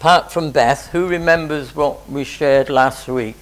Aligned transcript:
Apart 0.00 0.32
from 0.32 0.50
Beth, 0.50 0.86
who 0.92 1.06
remembers 1.06 1.76
what 1.76 2.08
we 2.10 2.24
shared 2.24 2.70
last 2.70 3.06
week? 3.06 3.36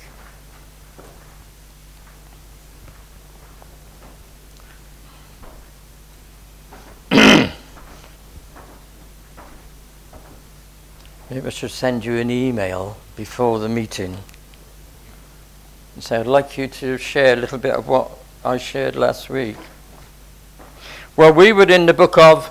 Maybe 7.12 7.52
I 11.30 11.50
should 11.50 11.70
send 11.70 12.04
you 12.04 12.16
an 12.16 12.28
email 12.28 12.96
before 13.14 13.60
the 13.60 13.68
meeting 13.68 14.18
and 15.94 16.02
say, 16.02 16.16
I'd 16.16 16.26
like 16.26 16.58
you 16.58 16.66
to 16.66 16.98
share 16.98 17.34
a 17.34 17.36
little 17.36 17.58
bit 17.58 17.74
of 17.74 17.86
what 17.86 18.10
I 18.44 18.56
shared 18.56 18.96
last 18.96 19.30
week. 19.30 19.58
Well, 21.14 21.32
we 21.32 21.52
were 21.52 21.70
in 21.70 21.86
the 21.86 21.94
book 21.94 22.18
of 22.18 22.50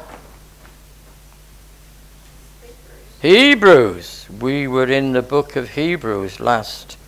Hebrews. 3.22 4.28
We 4.40 4.68
were 4.68 4.86
in 4.86 5.14
the 5.14 5.24
book 5.24 5.56
of 5.56 5.72
Hebrews 5.72 6.40
last 6.40 7.00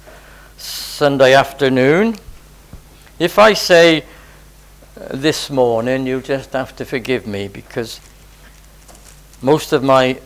Sunday 0.57 1.35
afternoon. 1.35 2.15
If 3.19 3.37
I 3.37 3.53
say 3.53 4.01
uh, 4.99 5.09
this 5.11 5.51
morning, 5.51 6.07
you'll 6.07 6.21
just 6.21 6.53
have 6.53 6.75
to 6.77 6.85
forgive 6.85 7.27
me 7.27 7.47
because 7.47 7.99
most 9.43 9.71
of 9.71 9.83
my 9.83 10.19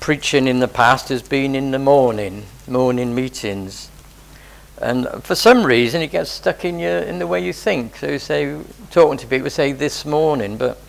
preaching 0.00 0.48
in 0.48 0.58
the 0.58 0.66
past 0.66 1.08
has 1.10 1.22
been 1.22 1.54
in 1.54 1.70
the 1.70 1.78
morning, 1.78 2.46
morning 2.66 3.14
meetings. 3.14 3.92
And 4.82 5.06
for 5.22 5.36
some 5.36 5.64
reason, 5.64 6.02
it 6.02 6.08
gets 6.08 6.32
stuck 6.32 6.64
in 6.64 6.80
your 6.80 6.98
in 6.98 7.20
the 7.20 7.28
way 7.28 7.44
you 7.44 7.52
think. 7.52 7.94
So 7.94 8.08
you 8.08 8.18
say, 8.18 8.60
talking 8.90 9.18
to 9.18 9.26
people, 9.28 9.50
say 9.50 9.70
this 9.70 10.04
morning, 10.04 10.56
but 10.56 10.82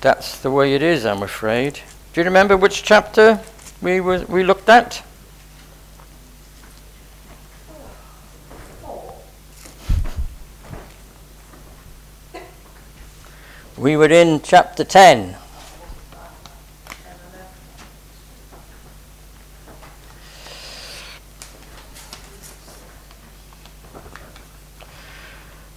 that's 0.00 0.40
the 0.40 0.50
way 0.50 0.74
it 0.74 0.82
is, 0.82 1.06
I'm 1.06 1.22
afraid. 1.22 1.78
Do 2.14 2.20
you 2.20 2.26
remember 2.26 2.56
which 2.56 2.84
chapter 2.84 3.40
we 3.82 4.00
were, 4.00 4.24
we 4.28 4.44
looked 4.44 4.68
at? 4.68 5.02
We 13.76 13.96
were 13.96 14.12
in 14.12 14.42
chapter 14.42 14.84
10. 14.84 15.36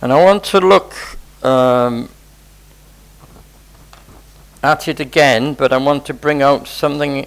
And 0.04 0.14
I 0.14 0.24
want 0.24 0.44
to 0.44 0.60
look 0.60 0.94
um, 1.42 2.10
at 4.68 4.90
it 4.90 5.00
again, 5.00 5.54
but 5.54 5.72
I 5.72 5.78
want 5.78 6.06
to 6.08 6.14
bring 6.14 6.42
out 6.42 6.68
something 6.68 7.26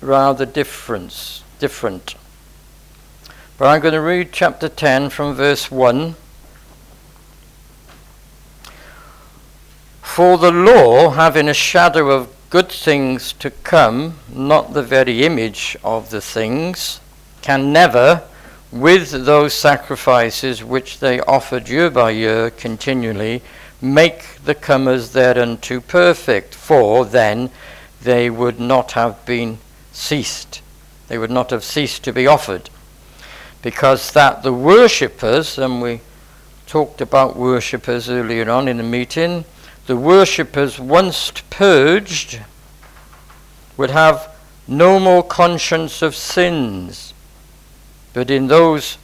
rather 0.00 0.46
different. 0.46 1.42
different. 1.58 2.14
But 3.58 3.66
I'm 3.66 3.82
going 3.82 3.92
to 3.92 4.00
read 4.00 4.32
chapter 4.32 4.70
10 4.70 5.10
from 5.10 5.34
verse 5.34 5.70
1. 5.70 6.14
For 10.00 10.38
the 10.38 10.50
law, 10.50 11.10
having 11.10 11.46
a 11.46 11.54
shadow 11.54 12.10
of 12.10 12.34
good 12.48 12.70
things 12.70 13.34
to 13.34 13.50
come, 13.50 14.14
not 14.32 14.72
the 14.72 14.82
very 14.82 15.24
image 15.24 15.76
of 15.84 16.08
the 16.08 16.22
things, 16.22 17.00
can 17.42 17.70
never 17.70 18.22
with 18.72 19.26
those 19.26 19.52
sacrifices 19.52 20.64
which 20.64 21.00
they 21.00 21.20
offered 21.20 21.68
year 21.68 21.90
by 21.90 22.12
year 22.12 22.48
continually, 22.50 23.42
make 23.80 24.42
the 24.44 24.54
comers 24.54 25.12
thereunto 25.12 25.80
perfect, 25.80 26.54
for 26.54 27.04
then 27.04 27.50
they 28.02 28.30
would 28.30 28.58
not 28.58 28.92
have 28.92 29.24
been 29.24 29.58
ceased. 29.92 30.62
They 31.08 31.18
would 31.18 31.30
not 31.30 31.50
have 31.50 31.64
ceased 31.64 32.04
to 32.04 32.12
be 32.12 32.26
offered. 32.26 32.70
Because 33.62 34.12
that 34.12 34.42
the 34.42 34.52
worshippers, 34.52 35.58
and 35.58 35.82
we 35.82 36.00
talked 36.66 37.00
about 37.00 37.36
worshippers 37.36 38.08
earlier 38.08 38.48
on 38.50 38.68
in 38.68 38.76
the 38.76 38.82
meeting, 38.82 39.44
the 39.86 39.96
worshippers 39.96 40.78
once 40.78 41.32
purged 41.50 42.40
would 43.76 43.90
have 43.90 44.34
no 44.66 45.00
more 45.00 45.22
conscience 45.22 46.02
of 46.02 46.14
sins 46.14 47.14
but 48.18 48.32
in 48.32 48.48
those 48.48 48.98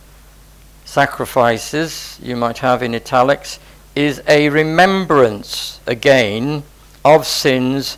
sacrifices, 0.85 2.19
you 2.21 2.35
might 2.35 2.59
have 2.59 2.83
in 2.83 2.97
italics, 2.97 3.61
is 3.95 4.23
a 4.27 4.49
remembrance 4.49 5.81
again 5.87 6.63
of 7.05 7.27
sins 7.27 7.97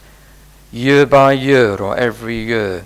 year 0.73 1.07
by 1.07 1.33
year 1.33 1.77
or 1.77 1.97
every 1.97 2.39
year. 2.39 2.85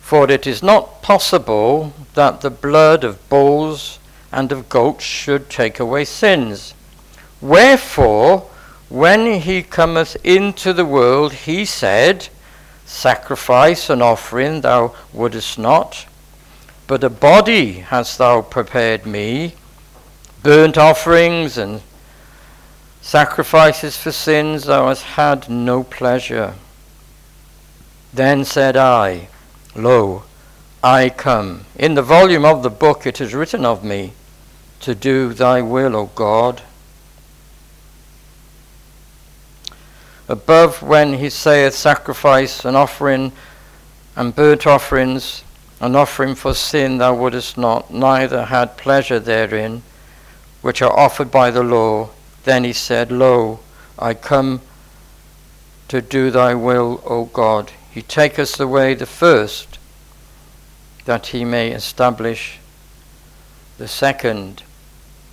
For 0.00 0.30
it 0.30 0.46
is 0.46 0.62
not 0.62 1.02
possible 1.02 1.92
that 2.14 2.40
the 2.40 2.50
blood 2.50 3.04
of 3.04 3.28
bulls 3.28 3.98
and 4.30 4.52
of 4.52 4.68
goats 4.68 5.04
should 5.04 5.50
take 5.50 5.78
away 5.78 6.04
sins. 6.04 6.74
Wherefore, 7.40 8.48
when 8.88 9.40
he 9.40 9.62
cometh 9.62 10.16
into 10.24 10.72
the 10.72 10.84
world, 10.84 11.32
he 11.32 11.64
said, 11.64 12.28
Sacrifice 12.84 13.88
and 13.88 14.02
offering 14.02 14.60
thou 14.60 14.94
wouldest 15.12 15.58
not, 15.58 16.06
but 16.86 17.02
a 17.02 17.10
body 17.10 17.80
hast 17.80 18.18
thou 18.18 18.42
prepared 18.42 19.06
me, 19.06 19.54
burnt 20.42 20.76
offerings 20.76 21.56
and 21.56 21.80
sacrifices 23.00 23.96
for 23.96 24.12
sins 24.12 24.64
thou 24.64 24.88
hast 24.88 25.02
had 25.02 25.48
no 25.48 25.82
pleasure. 25.82 26.54
Then 28.12 28.44
said 28.44 28.76
I, 28.76 29.28
Lo, 29.74 30.24
I 30.82 31.10
come. 31.10 31.64
In 31.76 31.94
the 31.94 32.02
volume 32.02 32.44
of 32.44 32.62
the 32.62 32.70
book 32.70 33.06
it 33.06 33.20
is 33.20 33.34
written 33.34 33.64
of 33.64 33.84
me, 33.84 34.12
to 34.80 34.94
do 34.94 35.32
thy 35.32 35.62
will, 35.62 35.96
O 35.96 36.06
God. 36.14 36.62
Above 40.28 40.82
when 40.82 41.14
he 41.14 41.30
saith 41.30 41.74
sacrifice 41.74 42.64
and 42.64 42.76
offering 42.76 43.32
and 44.16 44.34
burnt 44.34 44.66
offerings, 44.66 45.44
an 45.80 45.96
offering 45.96 46.34
for 46.34 46.54
sin 46.54 46.98
thou 46.98 47.14
wouldest 47.14 47.56
not, 47.56 47.92
neither 47.92 48.46
had 48.46 48.76
pleasure 48.76 49.18
therein, 49.18 49.82
which 50.62 50.80
are 50.80 50.98
offered 50.98 51.30
by 51.30 51.50
the 51.50 51.62
law. 51.62 52.10
Then 52.44 52.64
he 52.64 52.72
said, 52.72 53.12
Lo, 53.12 53.60
I 53.98 54.14
come 54.14 54.60
to 55.88 56.00
do 56.00 56.30
thy 56.30 56.54
will, 56.54 57.02
O 57.04 57.26
God. 57.26 57.72
He 57.90 58.00
taketh 58.00 58.58
away 58.58 58.94
the 58.94 59.06
first, 59.06 59.78
that 61.04 61.26
he 61.28 61.44
may 61.44 61.72
establish 61.72 62.58
the 63.76 63.88
second, 63.88 64.62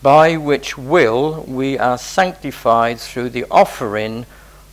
by 0.02 0.36
which 0.36 0.78
will 0.78 1.46
we 1.48 1.78
are 1.78 1.98
sanctified 1.98 3.00
through 3.00 3.30
the 3.30 3.46
offering 3.50 4.26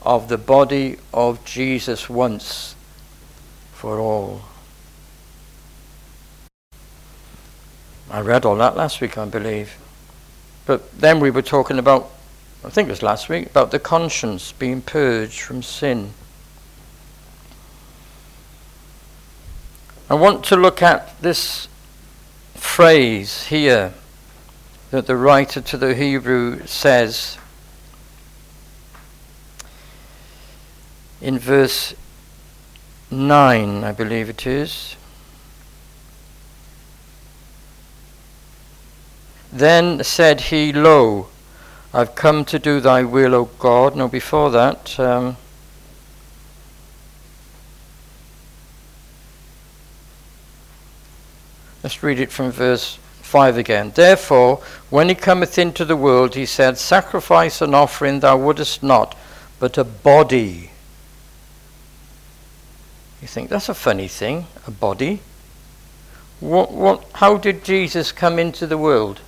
of 0.03 0.29
the 0.29 0.39
body 0.39 0.97
of 1.13 1.45
Jesus 1.45 2.09
once 2.09 2.75
for 3.73 3.99
all. 3.99 4.43
I 8.11 8.21
read 8.21 8.45
all 8.45 8.57
that 8.57 8.77
last 8.77 9.01
week, 9.01 9.19
I 9.19 9.25
believe. 9.27 9.77
But 10.67 10.99
then 10.99 11.21
we 11.21 11.31
were 11.31 11.43
talking 11.43 11.79
about, 11.79 12.11
I 12.65 12.71
think 12.71 12.89
it 12.89 12.93
was 12.93 13.03
last 13.03 13.29
week, 13.29 13.47
about 13.47 13.71
the 13.71 13.79
conscience 13.79 14.53
being 14.53 14.83
purged 14.83 15.41
from 15.41 15.63
sin. 15.63 16.13
I 20.11 20.15
want 20.15 20.45
to 20.47 20.57
look 20.57 20.83
at 20.83 21.21
this 21.23 21.69
phrase 22.55 23.45
here 23.45 23.95
that 24.91 25.07
the 25.07 25.17
writer 25.17 25.61
to 25.61 25.77
the 25.77 25.95
Hebrew 25.95 26.67
says 26.67 27.39
in 31.21 31.39
verse 31.39 31.95
9, 33.11 33.85
I 33.85 33.93
believe 33.93 34.29
it 34.29 34.47
is. 34.47 34.97
Then 39.53 40.03
said 40.05 40.43
he, 40.43 40.73
Lo, 40.73 41.29
I've 41.95 42.15
come 42.15 42.45
to 42.47 42.59
do 42.59 42.81
thy 42.81 43.03
will, 43.05 43.35
O 43.35 43.45
God. 43.59 43.97
No, 43.97 44.09
before 44.09 44.51
that, 44.51 44.99
um, 45.01 45.37
let's 51.83 52.03
read 52.03 52.21
it 52.21 52.31
from 52.31 52.51
verse 52.51 52.99
5 53.23 53.57
again. 53.57 53.93
Therefore, 53.95 54.63
when 54.91 55.09
he 55.09 55.15
cometh 55.15 55.59
into 55.59 55.85
the 55.85 55.97
world, 55.97 56.35
he 56.35 56.47
said, 56.47 56.79
Sacrifice 56.79 57.61
and 57.61 57.75
offering 57.75 58.21
thou 58.21 58.37
wouldest 58.37 58.83
not, 58.83 59.17
but 59.59 59.79
a 59.79 59.85
body. 59.85 60.71
You 63.23 63.29
think 63.29 63.49
that's 63.49 63.69
a 63.69 63.75
funny 63.75 64.09
thing, 64.09 64.47
a 64.67 64.71
body. 64.71 65.21
What, 66.41 66.73
what, 66.73 67.05
how 67.15 67.39
did 67.39 67.65
Jesus 67.65 68.13
come 68.13 68.39
into 68.39 68.67
the 68.67 68.79
world? 68.79 69.21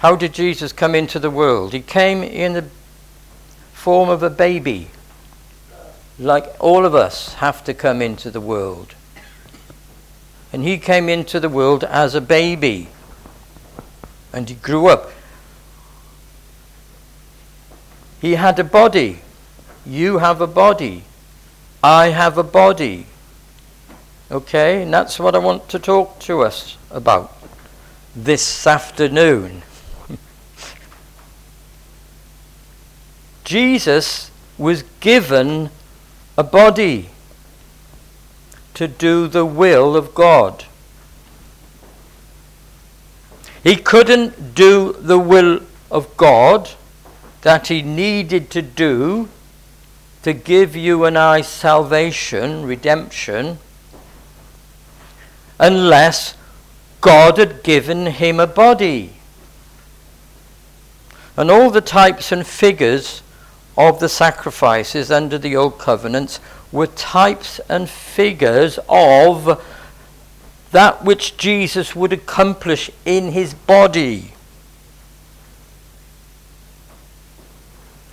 How 0.00 0.16
did 0.16 0.32
Jesus 0.32 0.72
come 0.72 0.94
into 0.94 1.18
the 1.18 1.28
world? 1.28 1.74
He 1.74 1.80
came 1.80 2.22
in 2.22 2.54
the 2.54 2.64
form 3.74 4.08
of 4.08 4.22
a 4.22 4.30
baby, 4.30 4.88
like 6.18 6.46
all 6.58 6.86
of 6.86 6.94
us 6.94 7.34
have 7.34 7.62
to 7.64 7.74
come 7.74 8.00
into 8.00 8.30
the 8.30 8.40
world. 8.40 8.94
And 10.54 10.62
he 10.62 10.78
came 10.78 11.10
into 11.10 11.38
the 11.38 11.50
world 11.50 11.84
as 11.84 12.14
a 12.14 12.20
baby. 12.22 12.88
And 14.32 14.48
he 14.48 14.54
grew 14.54 14.86
up. 14.86 15.10
He 18.22 18.36
had 18.36 18.58
a 18.58 18.64
body. 18.64 19.20
You 19.84 20.16
have 20.16 20.40
a 20.40 20.46
body. 20.46 21.04
I 21.82 22.08
have 22.08 22.38
a 22.38 22.42
body. 22.42 23.04
Okay? 24.30 24.82
And 24.82 24.94
that's 24.94 25.18
what 25.18 25.34
I 25.34 25.38
want 25.38 25.68
to 25.68 25.78
talk 25.78 26.18
to 26.20 26.40
us 26.40 26.78
about 26.90 27.36
this 28.16 28.66
afternoon. 28.66 29.62
Jesus 33.50 34.30
was 34.58 34.84
given 35.00 35.70
a 36.38 36.44
body 36.44 37.10
to 38.74 38.86
do 38.86 39.26
the 39.26 39.44
will 39.44 39.96
of 39.96 40.14
God. 40.14 40.66
He 43.64 43.74
couldn't 43.74 44.54
do 44.54 44.92
the 44.92 45.18
will 45.18 45.62
of 45.90 46.16
God 46.16 46.70
that 47.42 47.66
he 47.66 47.82
needed 47.82 48.50
to 48.50 48.62
do 48.62 49.28
to 50.22 50.32
give 50.32 50.76
you 50.76 51.04
and 51.04 51.18
I 51.18 51.40
salvation, 51.40 52.64
redemption, 52.64 53.58
unless 55.58 56.36
God 57.00 57.36
had 57.36 57.64
given 57.64 58.06
him 58.06 58.38
a 58.38 58.46
body. 58.46 59.14
And 61.36 61.50
all 61.50 61.72
the 61.72 61.80
types 61.80 62.30
and 62.30 62.46
figures 62.46 63.24
of 63.76 64.00
the 64.00 64.08
sacrifices 64.08 65.10
under 65.10 65.38
the 65.38 65.56
Old 65.56 65.78
Covenants 65.78 66.40
were 66.72 66.86
types 66.86 67.60
and 67.68 67.88
figures 67.88 68.78
of 68.88 69.64
that 70.70 71.04
which 71.04 71.36
Jesus 71.36 71.96
would 71.96 72.12
accomplish 72.12 72.90
in 73.04 73.32
his 73.32 73.54
body. 73.54 74.32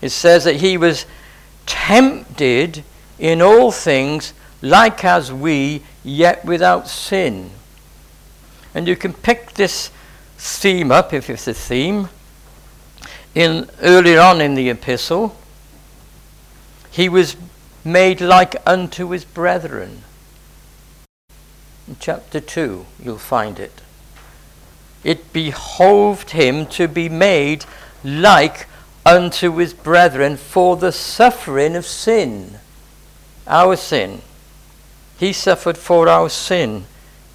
It 0.02 0.10
says 0.10 0.44
that 0.46 0.58
he 0.58 0.78
was 0.78 1.06
tempted 1.66 2.84
in 3.20 3.42
all 3.42 3.72
things 3.72 4.34
like 4.62 5.04
as 5.04 5.32
we, 5.32 5.84
yet 6.04 6.44
without 6.46 6.88
sin. 6.88 7.52
And 8.74 8.88
you 8.88 8.96
can 8.96 9.14
pick 9.14 9.54
this 9.54 9.92
theme 10.38 10.92
up, 10.92 11.14
if 11.14 11.30
it's 11.30 11.48
a 11.48 11.54
theme, 11.54 12.10
in 13.36 13.70
earlier 13.82 14.20
on 14.20 14.42
in 14.42 14.56
the 14.56 14.70
epistle. 14.70 15.36
He 16.98 17.10
was 17.10 17.36
made 17.86 18.22
like 18.22 18.56
unto 18.66 19.12
his 19.12 19.24
brethren. 19.24 20.02
In 21.88 21.96
chapter 22.00 22.40
2, 22.40 22.88
you'll 23.04 23.20
find 23.20 23.60
it. 23.60 23.84
It 25.04 25.32
behoved 25.32 26.32
him 26.32 26.66
to 26.66 26.88
be 26.88 27.08
made 27.08 27.66
like 28.04 28.66
unto 29.06 29.58
his 29.58 29.76
brethren 29.76 30.38
for 30.38 30.76
the 30.76 30.92
suffering 30.92 31.76
of 31.76 31.86
sin. 31.86 32.58
Our 33.46 33.76
sin. 33.76 34.24
He 35.20 35.34
suffered 35.34 35.78
for 35.78 36.10
our 36.10 36.32
sin 36.32 36.86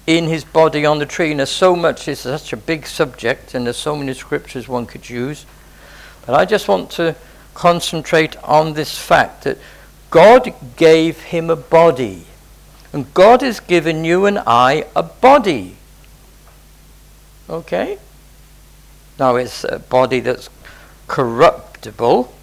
in 0.05 0.25
his 0.25 0.43
body 0.43 0.85
on 0.85 0.99
the 0.99 1.05
tree. 1.05 1.31
And 1.31 1.39
there's 1.39 1.49
so 1.49 1.73
much, 1.73 2.09
it's 2.09 2.19
such 2.19 2.51
a 2.51 2.57
big 2.57 2.85
subject, 2.85 3.53
and 3.53 3.65
there's 3.65 3.77
so 3.77 3.95
many 3.95 4.13
scriptures 4.13 4.67
one 4.67 4.85
could 4.85 5.09
use. 5.09 5.45
But 6.25 6.35
I 6.35 6.43
just 6.43 6.67
want 6.67 6.91
to 6.91 7.15
concentrate 7.53 8.35
on 8.43 8.73
this 8.73 8.97
fact 8.97 9.43
that 9.43 9.57
God 10.09 10.53
gave 10.75 11.21
him 11.21 11.49
a 11.49 11.55
body. 11.55 12.25
And 12.91 13.11
God 13.13 13.41
has 13.41 13.59
given 13.59 14.05
you 14.05 14.25
and 14.25 14.39
I 14.39 14.85
a 14.95 15.01
body. 15.01 15.77
Okay? 17.49 17.97
Now 19.17 19.35
it's 19.35 19.63
a 19.63 19.79
body 19.79 20.19
that's 20.19 20.49
corruptible. 21.07 22.33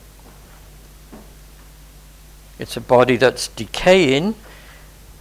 It's 2.58 2.76
a 2.76 2.80
body 2.80 3.16
that's 3.16 3.48
decaying. 3.48 4.34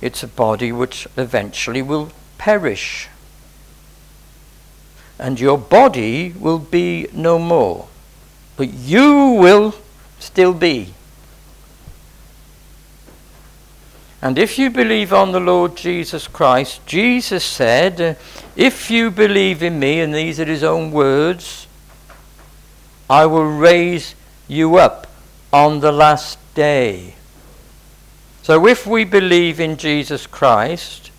It's 0.02 0.24
a 0.24 0.28
body 0.28 0.72
which 0.72 1.08
eventually 1.18 1.82
will 1.82 2.12
perish. 2.38 3.10
And 5.18 5.40
your 5.40 5.58
body 5.58 6.32
will 6.32 6.60
be 6.60 7.08
no 7.14 7.38
more. 7.38 7.89
But 8.60 8.74
you 8.74 9.38
will 9.40 9.74
still 10.20 10.54
be. 10.54 10.94
And 14.22 14.38
if 14.38 14.60
you 14.60 14.70
believe 14.70 15.14
on 15.14 15.32
the 15.32 15.40
Lord 15.40 15.78
Jesus 15.78 16.28
Christ, 16.28 16.86
Jesus 16.86 17.46
said, 17.46 18.18
If 18.58 18.92
you 18.92 19.12
believe 19.12 19.64
in 19.64 19.80
me, 19.80 20.02
and 20.02 20.14
these 20.14 20.42
are 20.42 20.46
his 20.46 20.62
own 20.62 20.92
words, 20.92 21.68
I 23.10 23.28
will 23.28 23.50
raise 23.50 24.14
you 24.50 24.76
up 24.76 25.08
on 25.54 25.80
the 25.80 25.94
last 25.94 26.38
day. 26.54 27.16
So 28.42 28.68
if 28.68 28.86
we 28.86 29.06
believe 29.06 29.62
in 29.62 29.78
Jesus 29.78 30.28
Christ, 30.28 31.12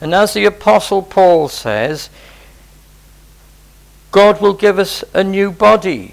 and 0.00 0.14
as 0.14 0.34
the 0.34 0.44
Apostle 0.44 1.02
Paul 1.02 1.48
says, 1.48 2.10
God 4.12 4.40
will 4.40 4.54
give 4.54 4.78
us 4.78 5.02
a 5.12 5.24
new 5.24 5.50
body. 5.50 6.12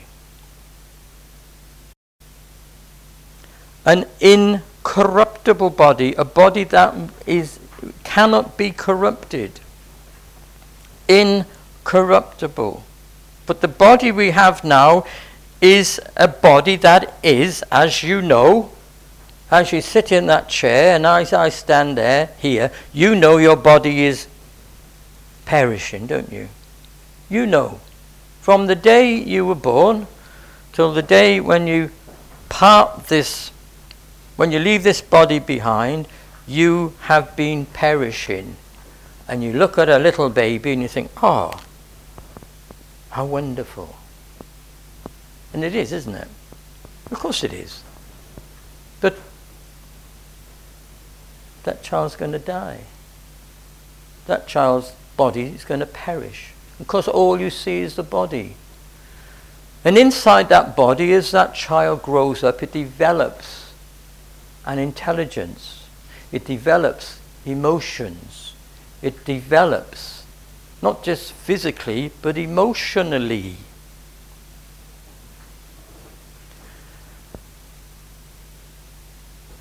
An 3.85 4.05
incorruptible 4.19 5.71
body, 5.71 6.13
a 6.13 6.25
body 6.25 6.63
that 6.65 6.95
is 7.25 7.59
cannot 8.03 8.57
be 8.57 8.71
corrupted. 8.71 9.59
Incorruptible. 11.07 12.83
But 13.45 13.61
the 13.61 13.67
body 13.67 14.11
we 14.11 14.31
have 14.31 14.63
now 14.63 15.05
is 15.59 15.99
a 16.15 16.27
body 16.27 16.75
that 16.77 17.13
is, 17.23 17.63
as 17.71 18.03
you 18.03 18.21
know, 18.21 18.71
as 19.51 19.71
you 19.71 19.81
sit 19.81 20.11
in 20.11 20.25
that 20.27 20.49
chair 20.49 20.95
and 20.95 21.05
as 21.05 21.33
I 21.33 21.49
stand 21.49 21.97
there, 21.97 22.29
here, 22.39 22.71
you 22.91 23.15
know 23.15 23.37
your 23.37 23.55
body 23.55 24.05
is 24.05 24.27
perishing, 25.45 26.07
don't 26.07 26.31
you? 26.31 26.49
You 27.29 27.45
know. 27.45 27.79
From 28.41 28.67
the 28.67 28.75
day 28.75 29.15
you 29.15 29.45
were 29.45 29.55
born 29.55 30.07
till 30.73 30.93
the 30.93 31.01
day 31.01 31.39
when 31.39 31.67
you 31.67 31.91
part 32.49 33.07
this 33.07 33.51
when 34.35 34.51
you 34.51 34.59
leave 34.59 34.83
this 34.83 35.01
body 35.01 35.39
behind, 35.39 36.07
you 36.47 36.93
have 37.01 37.35
been 37.35 37.65
perishing. 37.67 38.55
And 39.27 39.43
you 39.43 39.53
look 39.53 39.77
at 39.77 39.89
a 39.89 39.99
little 39.99 40.29
baby 40.29 40.73
and 40.73 40.81
you 40.81 40.87
think, 40.87 41.11
oh, 41.21 41.61
how 43.11 43.25
wonderful. 43.25 43.95
And 45.53 45.63
it 45.63 45.75
is, 45.75 45.91
isn't 45.91 46.15
it? 46.15 46.27
Of 47.11 47.19
course 47.19 47.43
it 47.43 47.53
is. 47.53 47.83
But 48.99 49.17
that 51.63 51.83
child's 51.83 52.15
going 52.15 52.31
to 52.31 52.39
die. 52.39 52.81
That 54.25 54.47
child's 54.47 54.93
body 55.15 55.43
is 55.43 55.63
going 55.63 55.79
to 55.79 55.85
perish. 55.85 56.53
Because 56.77 57.07
all 57.07 57.39
you 57.39 57.49
see 57.49 57.79
is 57.81 57.95
the 57.95 58.03
body. 58.03 58.55
And 59.85 59.97
inside 59.97 60.49
that 60.49 60.75
body, 60.75 61.13
as 61.13 61.31
that 61.31 61.53
child 61.53 62.01
grows 62.01 62.43
up, 62.43 62.63
it 62.63 62.71
develops 62.71 63.62
and 64.65 64.79
intelligence. 64.79 65.87
It 66.31 66.45
develops 66.45 67.19
emotions. 67.45 68.53
It 69.01 69.25
develops 69.25 70.23
not 70.81 71.03
just 71.03 71.31
physically, 71.31 72.11
but 72.21 72.37
emotionally. 72.37 73.55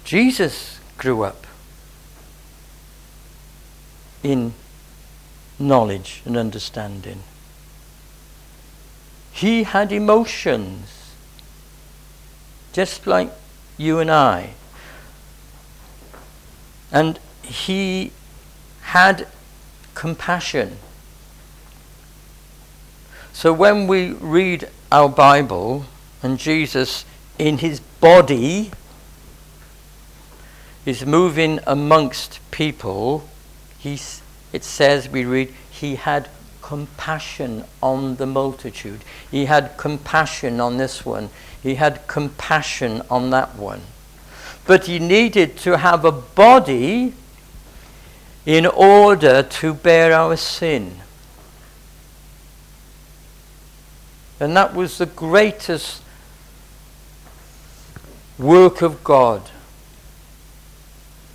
Jesus 0.04 0.78
grew 0.98 1.22
up 1.22 1.46
in 4.22 4.52
knowledge 5.58 6.22
and 6.24 6.36
understanding. 6.36 7.22
He 9.32 9.62
had 9.62 9.92
emotions, 9.92 11.12
just 12.72 13.06
like 13.06 13.30
you 13.78 14.00
and 14.00 14.10
I. 14.10 14.54
And 16.92 17.18
he 17.42 18.12
had 18.82 19.26
compassion. 19.94 20.76
So 23.32 23.52
when 23.52 23.86
we 23.86 24.12
read 24.12 24.68
our 24.92 25.08
Bible 25.08 25.86
and 26.22 26.38
Jesus 26.38 27.04
in 27.38 27.58
his 27.58 27.80
body 27.80 28.70
is 30.84 31.06
moving 31.06 31.58
amongst 31.66 32.38
people, 32.50 33.28
he, 33.78 33.98
it 34.52 34.62
says, 34.62 35.08
we 35.08 35.24
read, 35.24 35.52
he 35.70 35.96
had 35.96 36.28
compassion 36.60 37.64
on 37.82 38.16
the 38.16 38.26
multitude. 38.26 39.00
He 39.30 39.46
had 39.46 39.76
compassion 39.76 40.60
on 40.60 40.76
this 40.76 41.04
one. 41.04 41.30
He 41.62 41.76
had 41.76 42.06
compassion 42.06 43.02
on 43.10 43.30
that 43.30 43.56
one. 43.56 43.82
But 44.66 44.86
he 44.86 44.98
needed 44.98 45.56
to 45.58 45.78
have 45.78 46.04
a 46.04 46.12
body 46.12 47.14
in 48.46 48.66
order 48.66 49.42
to 49.42 49.74
bear 49.74 50.12
our 50.12 50.36
sin. 50.36 51.00
And 54.40 54.56
that 54.56 54.74
was 54.74 54.98
the 54.98 55.06
greatest 55.06 56.02
work 58.38 58.82
of 58.82 59.04
God, 59.04 59.50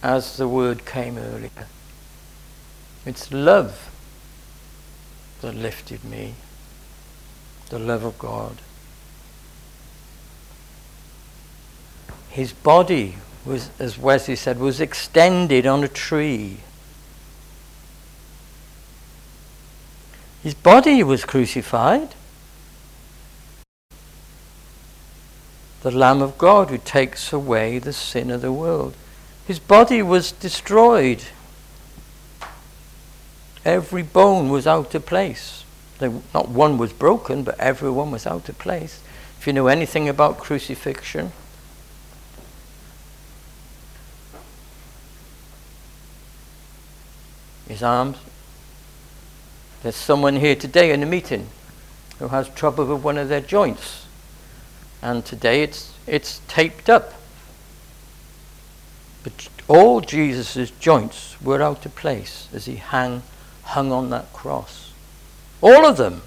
as 0.04 0.38
the 0.38 0.48
word 0.48 0.86
came 0.86 1.18
earlier. 1.18 1.68
It's 3.06 3.32
love 3.32 3.90
that 5.40 5.56
lifted 5.56 6.04
me, 6.04 6.34
the 7.70 7.80
love 7.80 8.04
of 8.04 8.20
God. 8.20 8.58
His 12.38 12.54
body 12.54 13.16
was, 13.48 13.72
as 13.80 13.98
Wesley 13.98 14.36
said, 14.36 14.60
was 14.60 14.80
extended 14.80 15.66
on 15.66 15.84
a 15.84 15.88
tree. 15.88 16.58
His 20.44 20.54
body 20.54 21.02
was 21.02 21.26
crucified. 21.26 22.14
The 25.82 25.90
Lamb 25.90 26.22
of 26.22 26.38
God 26.38 26.70
who 26.70 26.78
takes 26.78 27.34
away 27.34 27.80
the 27.80 27.92
sin 27.92 28.30
of 28.30 28.44
the 28.44 28.52
world. 28.52 28.94
His 29.48 29.58
body 29.58 30.04
was 30.04 30.32
destroyed. 30.32 31.24
Every 33.66 34.04
bone 34.04 34.50
was 34.50 34.68
out 34.68 34.94
of 34.94 35.08
place. 35.08 35.64
Not 36.00 36.50
one 36.50 36.78
was 36.78 36.94
broken, 36.94 37.42
but 37.42 37.60
everyone 37.60 38.12
was 38.12 38.28
out 38.28 38.48
of 38.48 38.60
place. 38.60 39.02
If 39.40 39.48
you 39.48 39.54
know 39.54 39.66
anything 39.66 40.08
about 40.08 40.38
crucifixion, 40.38 41.32
his 47.68 47.84
arms. 47.84 48.18
There's 49.84 49.96
someone 49.96 50.38
here 50.38 50.56
today 50.56 50.92
in 50.92 51.04
a 51.04 51.06
meeting 51.06 51.48
who 52.20 52.30
has 52.30 52.50
trouble 52.50 52.86
with 52.86 53.04
one 53.04 53.18
of 53.18 53.30
their 53.30 53.42
joints. 53.42 54.06
And 55.02 55.24
today 55.24 55.64
it's, 55.64 55.94
it's 56.08 56.42
taped 56.48 56.90
up. 56.90 57.14
But 59.24 59.50
all 59.68 60.02
Jesus' 60.02 60.72
joints 60.72 61.40
were 61.42 61.62
out 61.62 61.86
of 61.86 61.96
place 61.96 62.48
as 62.54 62.66
he 62.66 62.78
hang, 62.78 63.22
hung 63.64 63.92
on 63.92 64.10
that 64.10 64.34
cross. 64.34 64.94
All 65.62 65.86
of 65.86 65.98
them. 65.98 66.22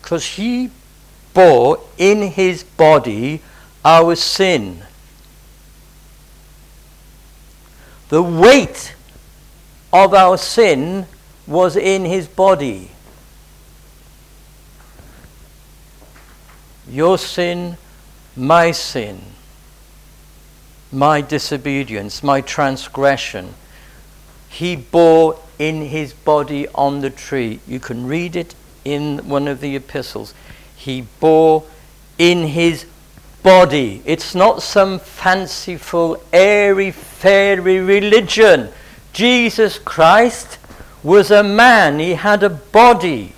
Because 0.00 0.26
he 0.26 0.70
bore 1.34 1.80
in 1.96 2.22
his 2.22 2.62
body 2.62 3.40
our 3.84 4.14
sin. 4.14 4.82
The 8.12 8.22
weight 8.22 8.94
of 9.90 10.12
our 10.12 10.36
sin 10.36 11.06
was 11.46 11.76
in 11.76 12.04
his 12.04 12.28
body. 12.28 12.90
Your 16.86 17.16
sin, 17.16 17.78
my 18.36 18.70
sin, 18.72 19.18
my 20.92 21.22
disobedience, 21.22 22.22
my 22.22 22.42
transgression, 22.42 23.54
he 24.50 24.76
bore 24.76 25.38
in 25.58 25.80
his 25.80 26.12
body 26.12 26.68
on 26.74 27.00
the 27.00 27.08
tree. 27.08 27.60
You 27.66 27.80
can 27.80 28.06
read 28.06 28.36
it 28.36 28.54
in 28.84 29.26
one 29.26 29.48
of 29.48 29.62
the 29.62 29.74
epistles. 29.74 30.34
He 30.76 31.06
bore 31.18 31.64
in 32.18 32.48
his 32.48 32.84
body. 33.42 34.02
It's 34.04 34.34
not 34.34 34.62
some 34.62 34.98
fanciful, 34.98 36.22
airy, 36.30 36.90
fairy 37.22 37.78
religion. 37.78 38.68
Jesus 39.12 39.78
Christ 39.78 40.58
was 41.02 41.30
a 41.30 41.42
man, 41.42 41.98
he 41.98 42.14
had 42.14 42.42
a 42.42 42.50
body. 42.50 43.32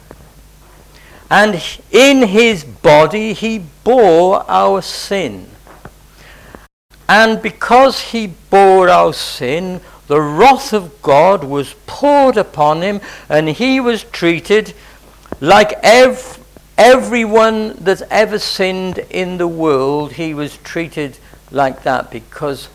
And 1.31 1.63
in 1.91 2.29
his 2.29 2.65
body, 2.65 3.33
he 3.33 3.63
bore 3.85 4.45
our 4.51 4.83
sin. 4.83 5.49
And 7.09 7.41
because 7.43 8.01
he 8.01 8.29
bore 8.51 8.89
our 8.89 9.13
sin, 9.13 9.81
the 10.07 10.21
wrath 10.21 10.73
of 10.73 11.03
God 11.03 11.45
was 11.45 11.75
poured 11.87 12.37
upon 12.37 12.83
him, 12.83 13.01
and 13.29 13.51
he 13.51 13.81
was 13.81 14.03
treated 14.05 14.75
like 15.41 15.75
every 15.83 16.41
Everyone 16.77 17.75
that's 17.75 18.03
ever 18.11 18.37
sinned 18.37 18.99
in 19.09 19.39
the 19.39 19.47
world, 19.47 20.15
he 20.15 20.35
was 20.35 20.57
treated 20.65 21.19
like 21.53 21.85
that 21.85 22.11
because 22.11 22.69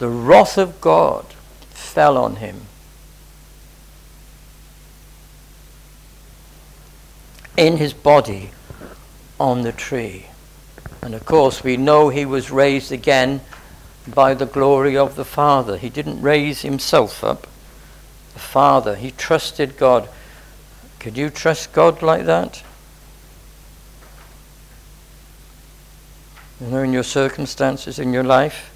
the 0.00 0.08
wrath 0.08 0.56
of 0.56 0.80
God 0.80 1.26
fell 1.68 2.16
on 2.16 2.36
him. 2.36 2.62
In 7.54 7.76
his 7.76 7.92
body 7.92 8.50
on 9.38 9.60
the 9.60 9.72
tree. 9.72 10.26
And 11.02 11.14
of 11.14 11.26
course, 11.26 11.62
we 11.62 11.76
know 11.76 12.08
he 12.08 12.24
was 12.24 12.50
raised 12.50 12.90
again 12.90 13.42
by 14.08 14.32
the 14.32 14.46
glory 14.46 14.96
of 14.96 15.16
the 15.16 15.24
Father. 15.24 15.76
He 15.76 15.90
didn't 15.90 16.22
raise 16.22 16.62
himself 16.62 17.22
up. 17.22 17.46
The 18.32 18.38
Father, 18.38 18.96
he 18.96 19.10
trusted 19.10 19.76
God. 19.76 20.08
Could 20.98 21.18
you 21.18 21.28
trust 21.28 21.74
God 21.74 22.00
like 22.00 22.24
that? 22.24 22.62
You 26.58 26.68
know, 26.68 26.82
in 26.82 26.94
your 26.94 27.02
circumstances 27.02 27.98
in 27.98 28.14
your 28.14 28.24
life, 28.24 28.70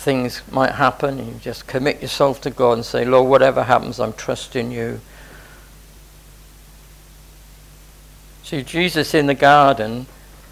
things 0.00 0.42
might 0.50 0.72
happen. 0.72 1.18
You 1.18 1.34
just 1.40 1.66
commit 1.66 2.00
yourself 2.00 2.40
to 2.42 2.50
God 2.50 2.72
and 2.72 2.84
say, 2.84 3.04
Lord, 3.04 3.28
whatever 3.28 3.64
happens, 3.64 4.00
I'm 4.00 4.14
trusting 4.14 4.72
you. 4.72 5.00
See, 8.42 8.62
Jesus 8.62 9.12
in 9.12 9.26
the 9.26 9.34
garden, 9.34 10.06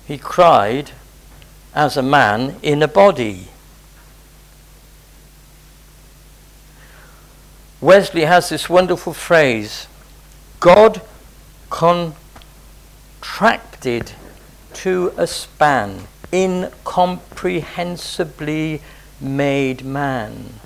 he 0.06 0.18
cried 0.18 0.90
as 1.74 1.96
a 1.96 2.02
man 2.02 2.56
in 2.62 2.82
a 2.82 2.88
body. 2.88 3.48
Wesley 7.80 8.26
has 8.26 8.50
this 8.50 8.68
wonderful 8.68 9.14
phrase 9.14 9.86
God 10.60 11.00
contracted 11.70 12.12
to 14.74 15.14
a 15.16 15.26
span, 15.26 16.02
incomprehensibly 16.32 18.82
made 19.20 19.84
man. 19.84 20.60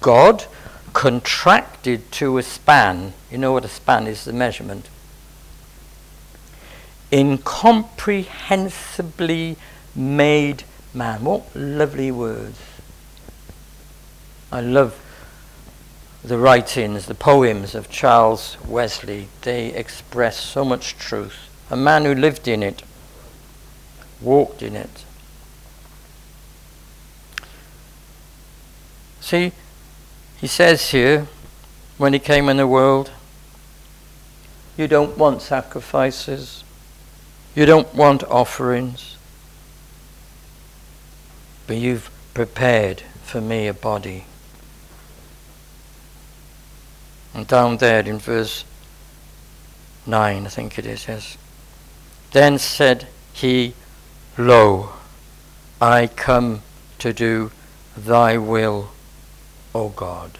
God 0.00 0.44
contracted 0.92 2.12
to 2.12 2.38
a 2.38 2.42
span. 2.42 3.14
You 3.30 3.38
know 3.38 3.52
what 3.52 3.64
a 3.64 3.68
span 3.68 4.06
is, 4.06 4.24
the 4.24 4.32
measurement. 4.32 4.88
Incomprehensibly 7.10 9.56
made 9.94 10.64
man. 10.92 11.24
What 11.24 11.54
lovely 11.54 12.10
words. 12.10 12.60
I 14.50 14.60
love 14.60 15.00
the 16.24 16.38
writings, 16.38 17.06
the 17.06 17.14
poems 17.14 17.74
of 17.74 17.90
Charles 17.90 18.56
Wesley. 18.66 19.28
They 19.42 19.68
express 19.68 20.40
so 20.40 20.64
much 20.64 20.96
truth 20.96 21.46
a 21.70 21.76
man 21.76 22.04
who 22.04 22.14
lived 22.14 22.46
in 22.46 22.62
it, 22.62 22.82
walked 24.20 24.62
in 24.62 24.76
it. 24.76 25.04
See, 29.26 29.50
he 30.36 30.46
says 30.46 30.90
here, 30.90 31.26
when 31.98 32.12
he 32.12 32.20
came 32.20 32.48
in 32.48 32.58
the 32.58 32.66
world, 32.68 33.10
you 34.76 34.86
don't 34.86 35.18
want 35.18 35.42
sacrifices, 35.42 36.62
you 37.52 37.66
don't 37.66 37.92
want 37.92 38.22
offerings, 38.22 39.16
but 41.66 41.76
you've 41.76 42.08
prepared 42.34 43.02
for 43.24 43.40
me 43.40 43.66
a 43.66 43.74
body. 43.74 44.26
And 47.34 47.48
down 47.48 47.78
there 47.78 48.06
in 48.06 48.20
verse 48.20 48.64
9, 50.06 50.46
I 50.46 50.48
think 50.48 50.78
it 50.78 50.86
is, 50.86 51.08
yes. 51.08 51.36
Then 52.30 52.58
said 52.58 53.08
he, 53.32 53.74
Lo, 54.38 54.90
I 55.80 56.06
come 56.06 56.62
to 57.00 57.12
do 57.12 57.50
thy 57.96 58.38
will, 58.38 58.90
O 59.76 59.90
God. 59.90 60.38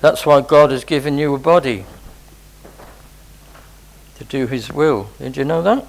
That's 0.00 0.24
why 0.24 0.40
God 0.40 0.70
has 0.70 0.84
given 0.84 1.18
you 1.18 1.34
a 1.34 1.38
body 1.38 1.84
to 4.16 4.24
do 4.24 4.46
his 4.46 4.72
will. 4.72 5.10
Did 5.18 5.36
you 5.36 5.44
know 5.44 5.60
that? 5.60 5.86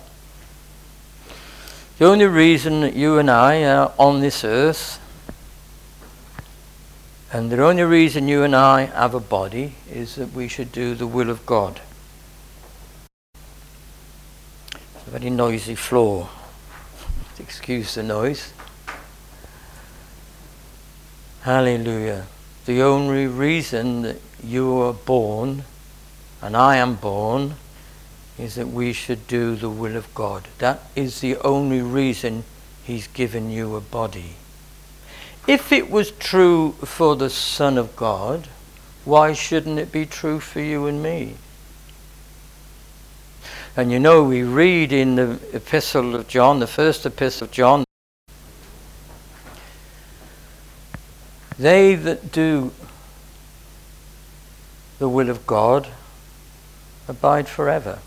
The 1.97 2.05
only 2.05 2.25
reason 2.25 2.81
that 2.81 2.93
you 2.93 3.17
and 3.17 3.31
I 3.31 3.63
are 3.63 3.93
on 3.97 4.19
this 4.19 4.43
earth 4.43 4.99
And 7.31 7.51
the 7.51 7.61
only 7.63 7.83
reason 7.83 8.27
you 8.27 8.43
and 8.43 8.55
I 8.55 8.85
have 8.85 9.13
a 9.13 9.19
body 9.19 9.75
is 9.91 10.15
that 10.15 10.33
we 10.33 10.47
should 10.47 10.71
do 10.71 10.95
the 10.95 11.07
will 11.07 11.29
of 11.29 11.45
God. 11.45 11.81
It's 14.73 15.07
a 15.07 15.11
very 15.11 15.29
noisy 15.29 15.75
floor. 15.75 16.29
Excuse 17.39 17.95
the 17.95 18.03
noise. 18.03 18.53
Hallelujah. 21.45 22.25
The 22.65 22.81
only 22.81 23.27
reason 23.27 24.01
that 24.01 24.19
you 24.43 24.79
are 24.79 24.93
born 24.93 25.63
and 26.41 26.57
I 26.57 26.77
am 26.77 26.95
born 26.95 27.53
is 28.39 28.55
that 28.55 28.69
we 28.69 28.93
should 28.93 29.27
do 29.27 29.55
the 29.55 29.69
will 29.69 29.95
of 29.95 30.11
God. 30.15 30.47
That 30.57 30.79
is 30.95 31.21
the 31.21 31.37
only 31.37 31.83
reason 31.83 32.45
He's 32.83 33.05
given 33.05 33.51
you 33.51 33.75
a 33.75 33.79
body. 33.79 34.37
If 35.47 35.71
it 35.71 35.91
was 35.91 36.09
true 36.13 36.71
for 36.83 37.15
the 37.15 37.29
Son 37.29 37.77
of 37.77 37.95
God, 37.95 38.47
why 39.03 39.33
shouldn't 39.33 39.77
it 39.77 39.91
be 39.91 40.07
true 40.07 40.39
for 40.39 40.61
you 40.61 40.87
and 40.87 41.03
me? 41.03 41.35
And 43.77 43.91
you 43.91 43.99
know, 43.99 44.23
we 44.23 44.41
read 44.41 44.91
in 44.91 45.13
the 45.13 45.39
Epistle 45.53 46.15
of 46.15 46.27
John, 46.27 46.59
the 46.59 46.65
first 46.65 47.05
Epistle 47.05 47.45
of 47.45 47.51
John, 47.51 47.84
they 51.57 51.95
that 51.95 52.31
do 52.31 52.71
the 54.99 55.09
will 55.09 55.29
of 55.29 55.45
God 55.45 55.87
abide 57.07 57.47
forever. 57.47 57.99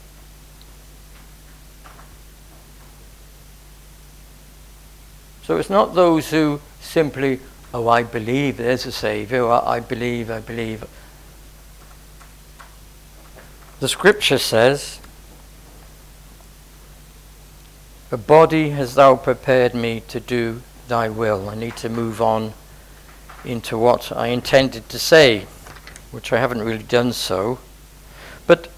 So 5.42 5.56
it's 5.56 5.70
not 5.70 5.94
those 5.94 6.30
who 6.30 6.60
simply, 6.80 7.40
oh, 7.72 7.88
I 7.88 8.02
believe 8.02 8.58
there's 8.58 8.84
a 8.84 8.92
Saviour, 8.92 9.44
or 9.44 9.66
I 9.66 9.80
believe, 9.80 10.30
I 10.30 10.40
believe. 10.40 10.84
The 13.80 13.88
scripture 13.88 14.38
says, 14.38 15.00
A 18.10 18.18
body 18.18 18.70
hast 18.70 18.96
thou 18.96 19.16
prepared 19.16 19.74
me 19.74 20.00
to 20.08 20.20
do 20.20 20.62
thy 20.86 21.08
will. 21.08 21.48
I 21.48 21.54
need 21.54 21.76
to 21.76 21.88
move 21.88 22.20
on 22.20 22.52
into 23.44 23.78
what 23.78 24.12
I 24.12 24.28
intended 24.28 24.88
to 24.88 24.98
say, 24.98 25.46
which 26.10 26.32
I 26.32 26.38
haven't 26.38 26.62
really 26.62 26.82
done 26.82 27.12
so. 27.12 27.58
But 28.46 28.68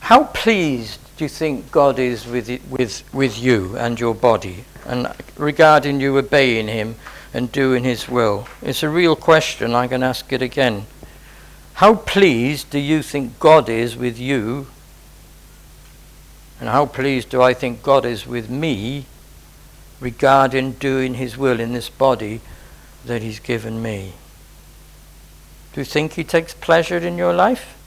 how 0.00 0.24
pleased 0.24 0.98
do 1.16 1.24
you 1.24 1.28
think 1.28 1.70
God 1.70 1.98
is 1.98 2.26
with, 2.26 2.48
it, 2.48 2.62
with, 2.68 3.02
with 3.12 3.38
you 3.38 3.76
and 3.76 3.98
your 3.98 4.14
body 4.14 4.64
and 4.84 5.12
regarding 5.36 6.00
you 6.00 6.18
obeying 6.18 6.68
Him 6.68 6.96
and 7.32 7.52
doing 7.52 7.84
His 7.84 8.08
will? 8.08 8.48
It's 8.60 8.82
a 8.82 8.88
real 8.88 9.16
question. 9.16 9.74
I 9.74 9.86
can 9.88 10.02
ask 10.02 10.32
it 10.32 10.42
again. 10.42 10.86
How 11.74 11.94
pleased 11.94 12.70
do 12.70 12.78
you 12.78 13.02
think 13.02 13.38
God 13.38 13.68
is 13.68 13.96
with 13.96 14.18
you? 14.18 14.66
And 16.60 16.68
how 16.68 16.86
pleased 16.86 17.30
do 17.30 17.42
I 17.42 17.54
think 17.54 17.82
God 17.82 18.04
is 18.04 18.26
with 18.26 18.48
me 18.48 19.06
regarding 20.02 20.72
doing 20.72 21.14
His 21.14 21.38
will 21.38 21.60
in 21.60 21.72
this 21.72 21.88
body 21.88 22.40
that 23.04 23.22
He's 23.22 23.38
given 23.38 23.80
me? 23.80 24.14
Do 25.72 25.80
you 25.80 25.84
think 25.84 26.14
He 26.14 26.24
takes 26.24 26.52
pleasure 26.52 26.98
in 26.98 27.16
your 27.16 27.32
life? 27.32 27.78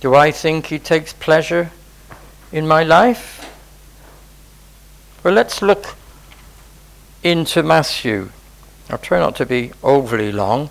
Do 0.00 0.14
I 0.14 0.30
think 0.30 0.66
He 0.66 0.78
takes 0.78 1.12
pleasure 1.12 1.72
in 2.52 2.68
my 2.68 2.82
life? 2.82 3.38
Well, 5.24 5.34
let's 5.34 5.62
look 5.62 5.94
into 7.22 7.62
Matthew. 7.62 8.30
I'll 8.90 8.98
try 8.98 9.18
not 9.18 9.36
to 9.36 9.46
be 9.46 9.72
overly 9.82 10.32
long. 10.32 10.68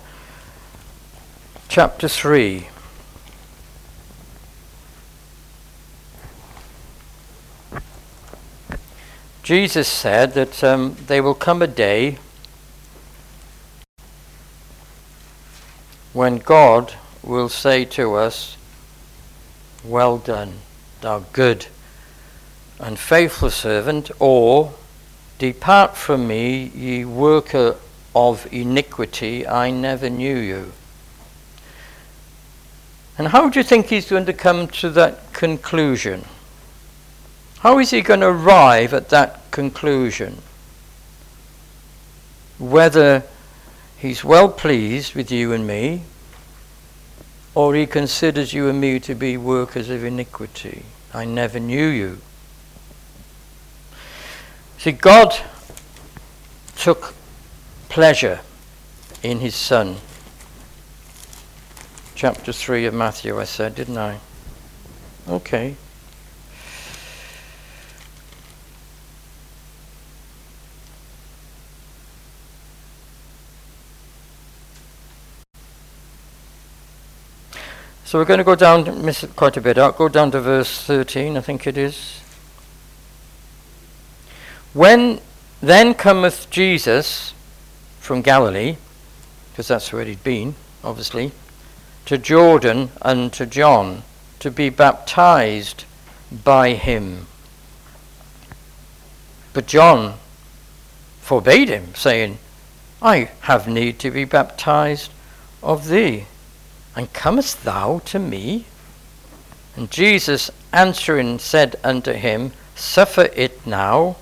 Chapter 1.68 2.06
3. 2.06 2.68
Jesus 9.42 9.88
said 9.88 10.34
that 10.34 10.62
um, 10.62 10.96
there 11.06 11.22
will 11.22 11.34
come 11.34 11.62
a 11.62 11.66
day 11.66 12.18
when 16.12 16.38
God 16.38 16.94
will 17.22 17.48
say 17.48 17.84
to 17.86 18.14
us, 18.14 18.56
well 19.84 20.18
done, 20.18 20.60
thou 21.00 21.20
good 21.32 21.66
and 22.78 22.98
faithful 22.98 23.50
servant, 23.50 24.10
or 24.20 24.74
Depart 25.42 25.96
from 25.96 26.28
me, 26.28 26.70
ye 26.72 27.04
worker 27.04 27.74
of 28.14 28.46
iniquity, 28.52 29.44
I 29.44 29.72
never 29.72 30.08
knew 30.08 30.36
you. 30.36 30.72
And 33.18 33.26
how 33.26 33.48
do 33.48 33.58
you 33.58 33.64
think 33.64 33.86
he's 33.86 34.08
going 34.08 34.26
to 34.26 34.32
come 34.32 34.68
to 34.68 34.90
that 34.90 35.32
conclusion? 35.32 36.24
How 37.62 37.78
is 37.78 37.90
he 37.90 38.00
going 38.00 38.20
to 38.20 38.26
arrive 38.26 38.92
at 38.92 39.10
that 39.10 39.48
conclusion? 39.52 40.38
Whether 42.58 43.22
he's 43.96 44.24
well 44.24 44.48
pleased 44.48 45.14
with 45.14 45.30
you 45.30 45.52
and 45.52 45.64
me, 45.64 46.02
or 47.54 47.76
he 47.76 47.86
considers 47.86 48.52
you 48.52 48.68
and 48.68 48.80
me 48.80 48.98
to 48.98 49.14
be 49.14 49.36
workers 49.36 49.90
of 49.90 50.02
iniquity. 50.02 50.82
I 51.14 51.24
never 51.24 51.60
knew 51.60 51.86
you. 51.86 52.18
See, 54.78 54.90
God 54.90 55.32
took 56.74 57.14
pleasure 57.88 58.40
in 59.22 59.38
his 59.38 59.54
Son. 59.54 59.98
Chapter 62.16 62.52
3 62.52 62.86
of 62.86 62.94
Matthew, 62.94 63.38
I 63.38 63.44
said, 63.44 63.76
didn't 63.76 63.98
I? 63.98 64.18
Okay. 65.28 65.76
So 78.12 78.18
we're 78.18 78.26
going 78.26 78.36
to 78.36 78.44
go 78.44 78.54
down, 78.54 79.06
miss 79.06 79.24
it 79.24 79.34
quite 79.36 79.56
a 79.56 79.60
bit 79.62 79.78
I'll 79.78 79.90
go 79.90 80.06
down 80.06 80.32
to 80.32 80.40
verse 80.42 80.82
13, 80.82 81.34
I 81.38 81.40
think 81.40 81.66
it 81.66 81.78
is. 81.78 82.20
When 84.74 85.18
then 85.62 85.94
cometh 85.94 86.50
Jesus 86.50 87.32
from 88.00 88.20
Galilee, 88.20 88.76
because 89.50 89.66
that's 89.68 89.94
where 89.94 90.04
he'd 90.04 90.22
been, 90.22 90.56
obviously, 90.84 91.32
to 92.04 92.18
Jordan 92.18 92.90
and 93.00 93.32
to 93.32 93.46
John 93.46 94.02
to 94.40 94.50
be 94.50 94.68
baptized 94.68 95.86
by 96.44 96.74
him. 96.74 97.28
But 99.54 99.66
John 99.66 100.18
forbade 101.22 101.70
him, 101.70 101.94
saying, 101.94 102.36
I 103.00 103.30
have 103.40 103.66
need 103.66 103.98
to 104.00 104.10
be 104.10 104.26
baptized 104.26 105.10
of 105.62 105.88
thee 105.88 106.26
and 106.94 107.12
comest 107.12 107.64
thou 107.64 108.00
to 108.06 108.18
me? 108.18 108.66
And 109.76 109.90
Jesus 109.90 110.50
answering 110.72 111.38
said 111.38 111.76
unto 111.82 112.12
him, 112.12 112.52
Suffer 112.74 113.28
it 113.34 113.66
now, 113.66 114.16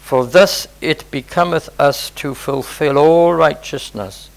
for 0.00 0.26
thus 0.26 0.68
it 0.80 1.10
becometh 1.10 1.68
us 1.80 2.10
to 2.10 2.34
fulfill 2.34 2.98
all 2.98 3.34
righteousness. 3.34 4.30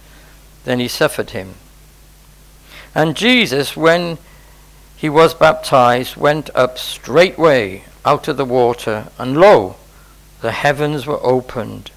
Then 0.63 0.79
he 0.79 0.87
suffered 0.87 1.31
him. 1.31 1.55
And 2.95 3.15
Jesus, 3.15 3.75
when 3.75 4.17
he 4.95 5.09
was 5.09 5.33
baptized, 5.33 6.15
went 6.15 6.49
up 6.55 6.77
straightway 6.77 7.83
out 8.05 8.27
of 8.27 8.37
the 8.37 8.45
water, 8.45 9.07
and 9.19 9.37
lo, 9.37 9.75
the 10.41 10.51
heavens 10.53 11.05
were 11.05 11.23
opened 11.23 11.91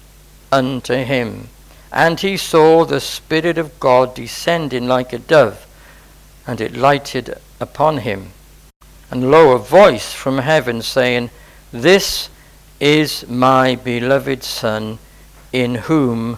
unto 0.51 0.95
him 0.95 1.47
and 1.91 2.19
he 2.19 2.37
saw 2.37 2.85
the 2.85 2.99
Spirit 2.99 3.57
of 3.57 3.79
God 3.79 4.13
descending 4.13 4.87
like 4.87 5.11
a 5.13 5.19
dove, 5.19 5.65
and 6.45 6.61
it 6.61 6.75
lighted 6.75 7.37
upon 7.59 7.99
him. 7.99 8.31
And 9.11 9.31
lo, 9.31 9.53
a 9.53 9.59
voice 9.59 10.13
from 10.13 10.39
heaven 10.39 10.81
saying, 10.81 11.31
This 11.71 12.29
is 12.79 13.27
my 13.27 13.75
beloved 13.75 14.43
Son, 14.43 14.99
in 15.51 15.75
whom 15.75 16.37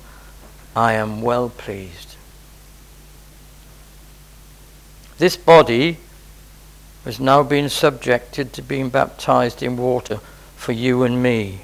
I 0.76 0.94
am 0.94 1.22
well 1.22 1.50
pleased. 1.50 2.16
This 5.18 5.36
body 5.36 5.98
has 7.04 7.20
now 7.20 7.44
been 7.44 7.70
subjected 7.70 8.54
to 8.54 8.62
being 8.62 8.90
baptized 8.90 9.62
in 9.62 9.76
water 9.76 10.20
for 10.56 10.72
you 10.72 11.04
and 11.04 11.22
me. 11.22 11.62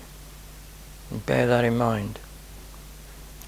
And 1.10 1.26
bear 1.26 1.48
that 1.48 1.64
in 1.64 1.78
mind. 1.78 2.20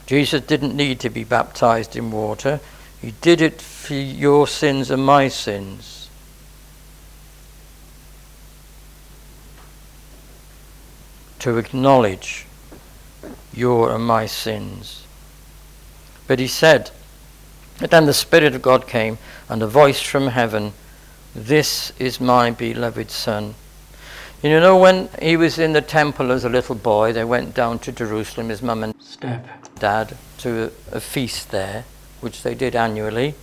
Jesus 0.10 0.41
didn't 0.41 0.76
need 0.76 1.00
to 1.02 1.10
be 1.12 1.24
baptized 1.24 1.95
in 1.95 2.10
water. 2.10 2.60
He 3.00 3.12
did 3.22 3.41
it 3.41 3.62
for 3.62 3.93
your 3.93 4.48
sins 4.48 4.89
and 4.89 5.06
my 5.06 5.28
sins. 5.28 6.10
to 11.38 11.60
acknowledge 11.60 12.48
your 13.54 13.93
and 13.93 14.04
my 14.04 14.26
sins. 14.26 15.06
But 16.26 16.39
he 16.39 16.48
said, 16.48 16.89
but 17.78 17.91
then 17.91 18.08
the 18.08 18.13
Spirit 18.13 18.56
of 18.56 18.63
God 18.63 18.88
came, 18.88 19.19
and 19.48 19.62
a 19.62 19.67
voice 19.67 20.02
from 20.02 20.30
heaven, 20.30 20.74
This 21.36 21.93
is 22.00 22.19
my 22.19 22.50
beloved 22.50 23.12
Son. 23.12 23.54
You 24.41 24.62
know, 24.62 24.78
when 24.78 25.10
he 25.21 25.36
was 25.36 25.60
in 25.60 25.73
the 25.73 25.82
temple 25.82 26.32
as 26.32 26.45
a 26.45 26.49
little 26.49 26.75
boy, 26.75 27.12
they 27.12 27.25
went 27.25 27.54
down 27.54 27.80
to 27.80 27.91
Jerusalem, 27.91 28.49
his 28.49 28.62
mum 28.62 28.84
and 28.84 28.95
Step. 29.02 29.45
dad, 29.75 30.15
to 30.39 30.71
a, 30.91 30.97
a 30.97 31.02
feast 31.02 31.52
there, 31.52 31.84
which 32.21 32.43
they 32.43 32.56
did 32.56 32.73
annually. 32.73 33.36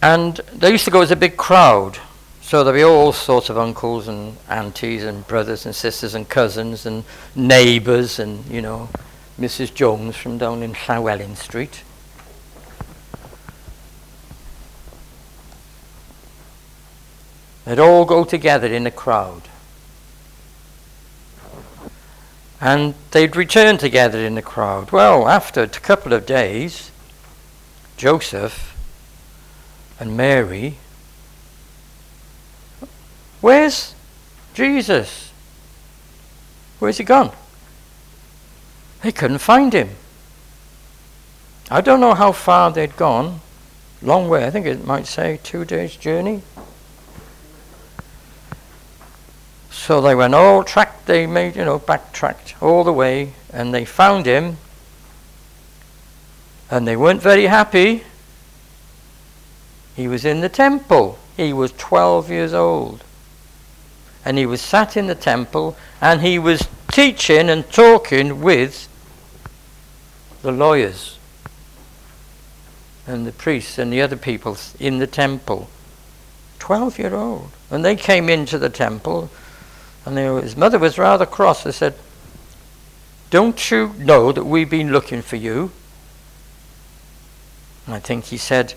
And 0.00 0.36
they 0.52 0.70
used 0.70 0.84
to 0.84 0.90
go 0.92 1.02
as 1.02 1.10
a 1.10 1.16
big 1.16 1.36
crowd. 1.36 1.98
So 2.42 2.62
there'd 2.62 2.76
be 2.76 2.84
all 2.84 3.12
sorts 3.12 3.50
of 3.50 3.58
uncles 3.58 4.06
and 4.06 4.36
aunties 4.48 5.02
and 5.02 5.26
brothers 5.26 5.66
and 5.66 5.74
sisters 5.74 6.14
and 6.14 6.28
cousins 6.28 6.86
and 6.86 7.02
neighbours 7.34 8.20
and, 8.20 8.44
you 8.46 8.62
know, 8.62 8.88
Mrs. 9.40 9.74
Jones 9.74 10.16
from 10.16 10.38
down 10.38 10.62
in 10.62 10.74
Llywelyn 10.74 11.36
Street. 11.36 11.82
They'd 17.64 17.78
all 17.78 18.04
go 18.04 18.24
together 18.24 18.66
in 18.66 18.86
a 18.86 18.90
crowd. 18.90 19.42
And 22.60 22.94
they'd 23.10 23.34
return 23.36 23.78
together 23.78 24.24
in 24.24 24.34
the 24.34 24.42
crowd. 24.42 24.92
Well, 24.92 25.28
after 25.28 25.62
a 25.62 25.68
couple 25.68 26.12
of 26.12 26.26
days, 26.26 26.90
Joseph 27.96 28.76
and 29.98 30.16
Mary, 30.16 30.76
where's 33.40 33.94
Jesus? 34.54 35.32
Where's 36.78 36.98
he 36.98 37.04
gone? 37.04 37.32
They 39.02 39.12
couldn't 39.12 39.38
find 39.38 39.72
him. 39.72 39.90
I 41.70 41.80
don't 41.80 42.00
know 42.00 42.14
how 42.14 42.32
far 42.32 42.70
they'd 42.70 42.96
gone. 42.96 43.40
Long 44.00 44.28
way. 44.28 44.44
I 44.44 44.50
think 44.50 44.66
it 44.66 44.84
might 44.84 45.06
say 45.06 45.40
two 45.42 45.64
days' 45.64 45.96
journey. 45.96 46.42
So 49.72 50.02
they 50.02 50.14
went 50.14 50.34
oh, 50.34 50.38
all 50.38 50.64
tracked, 50.64 51.06
they 51.06 51.26
made, 51.26 51.56
you 51.56 51.64
know, 51.64 51.78
backtracked 51.78 52.54
all 52.60 52.84
the 52.84 52.92
way, 52.92 53.32
and 53.52 53.72
they 53.72 53.86
found 53.86 54.26
him, 54.26 54.58
and 56.70 56.86
they 56.86 56.94
weren't 56.94 57.22
very 57.22 57.46
happy. 57.46 58.04
He 59.96 60.06
was 60.06 60.24
in 60.24 60.40
the 60.40 60.48
temple. 60.50 61.18
He 61.36 61.52
was 61.52 61.72
12 61.72 62.30
years 62.30 62.52
old. 62.52 63.02
And 64.24 64.38
he 64.38 64.46
was 64.46 64.60
sat 64.60 64.96
in 64.96 65.06
the 65.06 65.14
temple, 65.14 65.76
and 66.00 66.20
he 66.20 66.38
was 66.38 66.68
teaching 66.92 67.48
and 67.48 67.68
talking 67.72 68.42
with 68.42 68.88
the 70.42 70.52
lawyers 70.52 71.18
and 73.06 73.26
the 73.26 73.32
priests 73.32 73.78
and 73.78 73.92
the 73.92 74.02
other 74.02 74.16
people 74.16 74.56
in 74.78 74.98
the 74.98 75.06
temple. 75.06 75.68
12 76.58 76.98
year 76.98 77.14
old. 77.14 77.50
And 77.70 77.84
they 77.84 77.96
came 77.96 78.28
into 78.28 78.58
the 78.58 78.68
temple 78.68 79.30
and 80.04 80.18
his 80.42 80.56
mother 80.56 80.78
was 80.78 80.98
rather 80.98 81.26
cross. 81.26 81.62
They 81.62 81.72
said, 81.72 81.94
Don't 83.30 83.70
you 83.70 83.94
know 83.98 84.32
that 84.32 84.44
we've 84.44 84.70
been 84.70 84.92
looking 84.92 85.22
for 85.22 85.36
you? 85.36 85.70
And 87.86 87.94
I 87.94 87.98
think 87.98 88.26
he 88.26 88.36
said, 88.36 88.74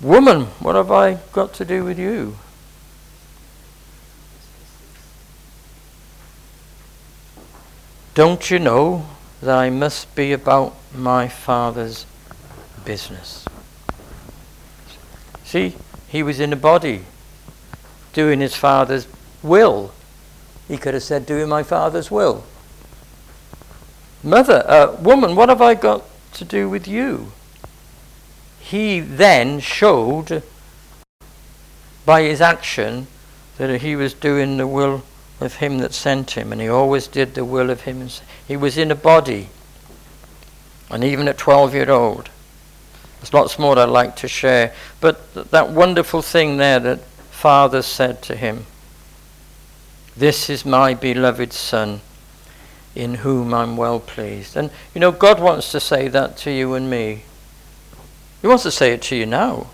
Woman, 0.00 0.46
what 0.60 0.74
have 0.74 0.90
I 0.90 1.14
got 1.32 1.54
to 1.54 1.64
do 1.64 1.84
with 1.84 1.98
you? 1.98 2.36
Don't 8.14 8.48
you 8.48 8.60
know 8.60 9.06
that 9.40 9.58
I 9.58 9.70
must 9.70 10.14
be 10.14 10.32
about 10.32 10.76
my 10.94 11.26
Father's 11.26 12.06
business? 12.84 13.44
See, 15.44 15.74
he 16.06 16.22
was 16.22 16.38
in 16.38 16.52
a 16.52 16.56
body, 16.56 17.02
doing 18.12 18.40
his 18.40 18.54
Father's 18.54 19.08
will. 19.42 19.92
He 20.68 20.76
could 20.76 20.94
have 20.94 21.02
said, 21.02 21.26
doing 21.26 21.48
my 21.48 21.62
father's 21.62 22.10
will. 22.10 22.44
Mother, 24.22 24.64
uh, 24.66 24.96
woman, 25.00 25.36
what 25.36 25.50
have 25.50 25.60
I 25.60 25.74
got 25.74 26.04
to 26.34 26.44
do 26.44 26.68
with 26.68 26.88
you? 26.88 27.32
He 28.58 29.00
then 29.00 29.60
showed 29.60 30.42
by 32.06 32.22
his 32.22 32.40
action 32.40 33.06
that 33.58 33.82
he 33.82 33.94
was 33.94 34.14
doing 34.14 34.56
the 34.56 34.66
will 34.66 35.02
of 35.40 35.56
him 35.56 35.78
that 35.78 35.92
sent 35.92 36.32
him, 36.32 36.52
and 36.52 36.60
he 36.60 36.68
always 36.68 37.06
did 37.06 37.34
the 37.34 37.44
will 37.44 37.68
of 37.68 37.82
him. 37.82 38.08
He 38.48 38.56
was 38.56 38.78
in 38.78 38.90
a 38.90 38.94
body, 38.94 39.50
and 40.90 41.04
even 41.04 41.28
at 41.28 41.36
12 41.36 41.74
year 41.74 41.90
old. 41.90 42.30
There's 43.20 43.34
lots 43.34 43.58
more 43.58 43.78
I'd 43.78 43.84
like 43.90 44.16
to 44.16 44.28
share, 44.28 44.72
but 45.00 45.34
th- 45.34 45.48
that 45.48 45.70
wonderful 45.70 46.22
thing 46.22 46.56
there 46.56 46.80
that 46.80 47.00
Father 47.30 47.82
said 47.82 48.22
to 48.22 48.36
him 48.36 48.66
this 50.16 50.48
is 50.48 50.64
my 50.64 50.94
beloved 50.94 51.52
Son, 51.52 52.00
in 52.94 53.16
whom 53.16 53.52
I'm 53.52 53.76
well 53.76 53.98
pleased. 53.98 54.56
And 54.56 54.70
you 54.94 55.00
know, 55.00 55.10
God 55.10 55.40
wants 55.40 55.72
to 55.72 55.80
say 55.80 56.08
that 56.08 56.36
to 56.38 56.52
you 56.52 56.74
and 56.74 56.88
me. 56.88 57.24
He 58.40 58.46
wants 58.46 58.62
to 58.62 58.70
say 58.70 58.92
it 58.92 59.02
to 59.02 59.16
you 59.16 59.26
now. 59.26 59.68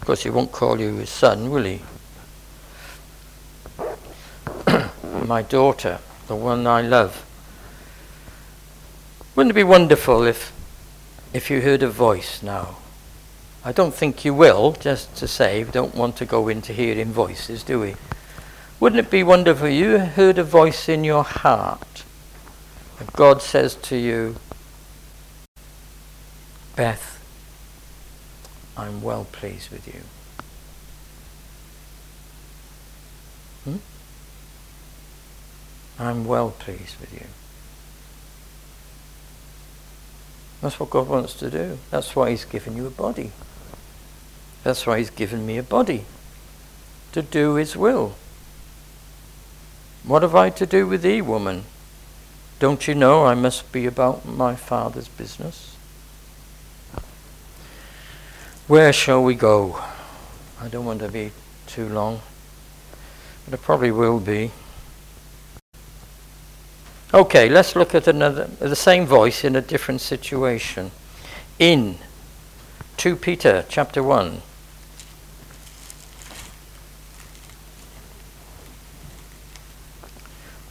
Of 0.00 0.06
course, 0.06 0.24
He 0.24 0.30
won't 0.30 0.50
call 0.50 0.80
you 0.80 0.96
His 0.96 1.10
son, 1.10 1.50
will 1.50 1.64
He? 1.64 1.80
my 5.26 5.42
daughter, 5.42 6.00
the 6.26 6.34
one 6.34 6.66
I 6.66 6.82
love. 6.82 7.24
Wouldn't 9.36 9.50
it 9.52 9.54
be 9.54 9.64
wonderful 9.64 10.24
if, 10.24 10.52
if 11.32 11.50
you 11.50 11.60
heard 11.60 11.82
a 11.82 11.88
voice 11.88 12.42
now? 12.42 12.78
I 13.64 13.72
don't 13.72 13.94
think 13.94 14.24
you 14.24 14.34
will, 14.34 14.72
just 14.72 15.14
to 15.16 15.26
say, 15.28 15.64
we 15.64 15.70
don't 15.70 15.94
want 15.94 16.16
to 16.16 16.26
go 16.26 16.48
into 16.48 16.72
hearing 16.72 17.12
voices, 17.12 17.62
do 17.62 17.80
we? 17.80 17.94
Wouldn't 18.80 19.06
it 19.06 19.10
be 19.10 19.22
wonderful? 19.22 19.66
if 19.66 19.74
You 19.74 19.98
heard 19.98 20.38
a 20.38 20.44
voice 20.44 20.88
in 20.88 21.04
your 21.04 21.24
heart. 21.24 22.04
And 22.98 23.12
God 23.12 23.42
says 23.42 23.74
to 23.76 23.96
you, 23.96 24.36
Beth, 26.76 27.20
I'm 28.76 29.02
well 29.02 29.26
pleased 29.30 29.70
with 29.70 29.86
you. 29.86 30.00
Hmm? 33.64 33.76
I'm 35.98 36.24
well 36.24 36.50
pleased 36.50 36.98
with 37.00 37.12
you. 37.12 37.26
That's 40.60 40.80
what 40.80 40.90
God 40.90 41.08
wants 41.08 41.34
to 41.34 41.50
do. 41.50 41.78
That's 41.90 42.16
why 42.16 42.30
He's 42.30 42.44
given 42.44 42.76
you 42.76 42.86
a 42.86 42.90
body. 42.90 43.32
That's 44.64 44.86
why 44.86 44.98
He's 44.98 45.10
given 45.10 45.46
me 45.46 45.58
a 45.58 45.62
body. 45.62 46.04
To 47.12 47.22
do 47.22 47.54
His 47.54 47.76
will. 47.76 48.16
What 50.06 50.20
have 50.22 50.34
I 50.34 50.50
to 50.50 50.66
do 50.66 50.86
with 50.86 51.00
thee, 51.00 51.22
woman? 51.22 51.64
Don't 52.58 52.86
you 52.86 52.94
know 52.94 53.24
I 53.24 53.34
must 53.34 53.72
be 53.72 53.86
about 53.86 54.26
my 54.26 54.54
father's 54.54 55.08
business? 55.08 55.76
Where 58.66 58.92
shall 58.92 59.24
we 59.24 59.34
go? 59.34 59.82
I 60.60 60.68
don't 60.68 60.84
want 60.84 61.00
to 61.00 61.08
be 61.08 61.32
too 61.66 61.88
long, 61.88 62.20
but 63.44 63.54
it 63.54 63.62
probably 63.62 63.90
will 63.90 64.20
be. 64.20 64.50
Okay, 67.14 67.48
let's 67.48 67.74
look 67.74 67.94
at 67.94 68.06
another 68.06 68.44
the 68.58 68.76
same 68.76 69.06
voice 69.06 69.42
in 69.42 69.56
a 69.56 69.62
different 69.62 70.00
situation. 70.02 70.90
In 71.58 71.98
2 72.98 73.16
Peter 73.16 73.64
chapter 73.68 74.02
1 74.02 74.42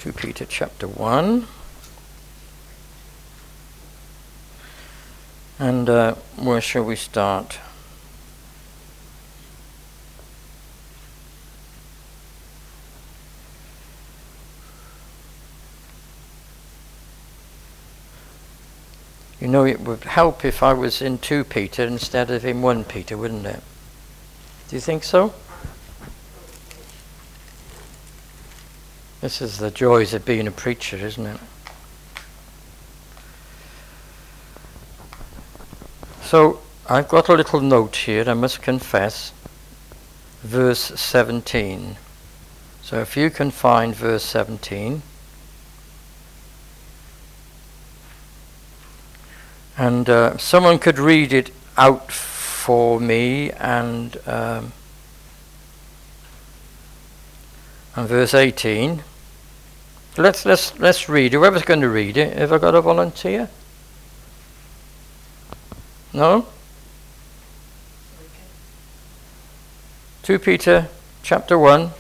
2 0.04 0.12
Peter 0.12 0.46
chapter 0.46 0.86
1. 0.86 1.48
And 5.60 5.90
uh, 5.90 6.16
where 6.36 6.60
shall 6.60 6.84
we 6.84 6.98
start? 6.98 7.58
You 19.40 19.48
know, 19.48 19.64
it 19.64 19.80
would 19.80 20.04
help 20.04 20.44
if 20.44 20.62
I 20.62 20.74
was 20.74 21.02
in 21.02 21.18
2 21.18 21.46
Peter 21.46 21.84
instead 21.84 22.30
of 22.30 22.44
in 22.44 22.62
1 22.62 22.84
Peter, 22.84 23.16
wouldn't 23.16 23.46
it? 23.46 23.64
Do 24.68 24.76
you 24.76 24.82
think 24.82 25.06
so? 25.06 25.34
This 29.24 29.42
is 29.42 29.58
the 29.58 29.72
joys 29.72 30.14
of 30.14 30.26
being 30.26 30.48
a 30.48 30.52
preacher, 30.52 30.98
isn't 30.98 31.26
it? 31.26 31.40
So 36.24 36.60
I've 36.90 37.08
got 37.08 37.30
a 37.30 37.34
little 37.34 37.62
note 37.62 37.96
here, 37.96 38.26
I 38.28 38.34
must 38.34 38.62
confess. 38.62 39.32
Verse 40.42 40.92
17. 41.00 41.96
So 42.82 43.00
if 43.00 43.16
you 43.16 43.30
can 43.30 43.50
find 43.50 43.96
verse 43.96 44.26
17. 44.26 45.02
And 49.78 50.10
uh, 50.10 50.38
someone 50.38 50.80
could 50.80 51.00
read 51.00 51.32
it 51.32 51.52
out 51.78 52.12
for 52.12 53.00
me 53.00 53.52
and 53.52 54.18
um, 54.28 54.74
and 57.96 58.10
verse 58.10 58.34
18. 58.34 59.04
Let's 60.16 60.46
let's 60.46 60.78
let's 60.78 61.10
read. 61.10 61.34
Whoever's 61.34 61.64
going 61.64 61.82
to 61.82 61.90
read 61.90 62.18
it, 62.18 62.38
have 62.38 62.54
I 62.54 62.60
got 62.60 62.76
a 62.76 62.82
volunteer? 62.82 63.50
No. 66.14 66.46
2 70.22 70.40
Peter 70.40 70.88
chapter 71.24 71.58
1, 71.58 71.82
and 71.82 71.92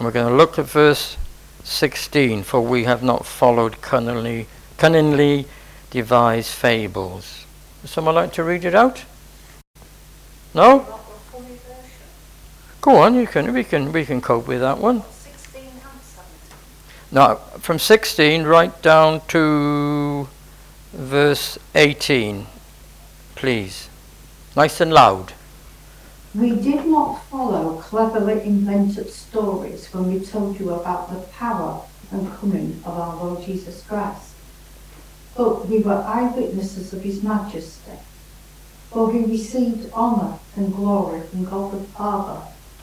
we're 0.00 0.12
going 0.12 0.28
to 0.28 0.34
look 0.34 0.58
at 0.58 0.66
verse 0.66 1.16
16. 1.64 2.44
For 2.44 2.60
we 2.60 2.84
have 2.84 3.02
not 3.02 3.26
followed 3.26 3.80
cunningly, 3.82 4.46
cunningly 4.78 5.46
devised 5.90 6.50
fables. 6.50 7.44
Would 7.82 7.90
someone 7.90 8.14
like 8.14 8.32
to 8.34 8.44
read 8.44 8.64
it 8.64 8.76
out? 8.76 9.04
No? 10.54 11.00
Go 12.80 12.96
on, 12.98 13.16
you 13.16 13.26
can. 13.26 13.52
We 13.52 13.64
can. 13.64 13.92
We 13.92 14.04
can 14.04 14.20
cope 14.20 14.46
with 14.46 14.60
that 14.60 14.78
one. 14.78 15.02
Now, 17.16 17.36
from 17.36 17.78
16 17.78 18.42
right 18.42 18.82
down 18.82 19.22
to 19.28 20.28
verse 20.92 21.58
18, 21.74 22.46
please. 23.34 23.88
Nice 24.54 24.82
and 24.82 24.92
loud. 24.92 25.32
We 26.34 26.50
did 26.50 26.84
not 26.84 27.24
follow 27.30 27.78
cleverly 27.78 28.42
invented 28.42 29.08
stories 29.08 29.86
when 29.94 30.12
we 30.12 30.20
told 30.20 30.60
you 30.60 30.74
about 30.74 31.08
the 31.10 31.20
power 31.28 31.80
and 32.10 32.30
coming 32.36 32.82
of 32.84 32.98
our 32.98 33.16
Lord 33.16 33.42
Jesus 33.46 33.82
Christ. 33.84 34.32
But 35.34 35.68
we 35.68 35.78
were 35.78 36.04
eyewitnesses 36.06 36.92
of 36.92 37.00
his 37.00 37.22
majesty. 37.22 37.98
For 38.90 39.10
he 39.10 39.20
received 39.20 39.90
honour 39.94 40.38
and 40.54 40.70
glory 40.76 41.22
from 41.22 41.46
God 41.46 41.72
the 41.72 41.82
Father 41.82 42.42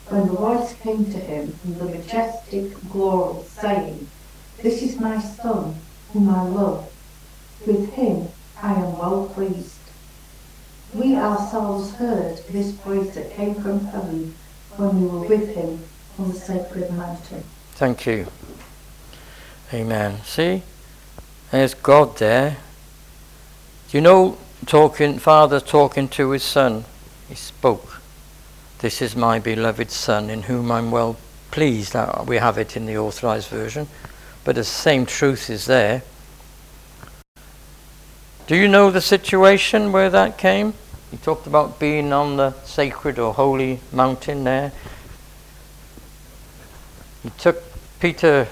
when 0.09 0.27
the 0.27 0.33
voice 0.33 0.73
came 0.81 1.05
to 1.05 1.19
him 1.19 1.51
from 1.53 1.75
the 1.75 1.85
majestic 1.85 2.73
glory, 2.89 3.43
saying, 3.43 4.07
This 4.63 4.81
is 4.81 4.97
my 4.97 5.19
Son, 5.19 5.75
whom 6.13 6.29
I 6.29 6.43
love. 6.43 6.89
With 7.67 7.93
him 7.93 8.29
I 8.61 8.73
am 8.73 8.97
well 8.97 9.29
pleased. 9.33 9.77
We 10.93 11.17
ourselves 11.17 11.95
heard 11.95 12.37
this 12.49 12.71
voice 12.71 13.13
that 13.15 13.33
came 13.33 13.55
from 13.55 13.87
heaven 13.87 14.35
when 14.77 15.01
we 15.01 15.07
were 15.07 15.27
with 15.27 15.53
him 15.53 15.83
on 16.17 16.31
the 16.31 16.39
sacred 16.39 16.91
mountain. 16.93 17.43
Thank 17.73 18.05
you. 18.05 18.27
Amen. 19.73 20.21
See? 20.23 20.63
There's 21.51 21.73
God 21.73 22.17
there. 22.17 22.57
Do 23.89 23.97
you 23.97 24.01
know 24.01 24.37
talking 24.65 25.19
father 25.19 25.59
talking 25.59 26.07
to 26.09 26.29
his 26.29 26.43
son? 26.43 26.85
He 27.27 27.35
spoke. 27.35 27.99
This 28.79 29.01
is 29.01 29.13
my 29.13 29.39
beloved 29.39 29.91
son 29.91 30.29
in 30.29 30.43
whom 30.43 30.71
I'm 30.71 30.89
well 30.89 31.17
pleased. 31.51 31.95
we 32.27 32.37
have 32.37 32.57
it 32.57 32.77
in 32.77 32.85
the 32.85 32.97
authorized 32.97 33.49
version, 33.49 33.87
but 34.43 34.55
the 34.55 34.63
same 34.63 35.05
truth 35.05 35.49
is 35.49 35.65
there. 35.65 36.03
Do 38.45 38.55
you 38.55 38.67
know 38.67 38.91
the 38.91 39.01
situation 39.01 39.91
where 39.91 40.09
that 40.09 40.37
came? 40.37 40.73
He 41.11 41.17
talked 41.17 41.47
about 41.47 41.79
being 41.79 42.11
on 42.11 42.37
the 42.37 42.51
sacred 42.63 43.19
or 43.19 43.33
holy 43.33 43.79
mountain 43.91 44.43
there. 44.43 44.71
He 47.21 47.29
took 47.37 47.63
Peter, 47.99 48.47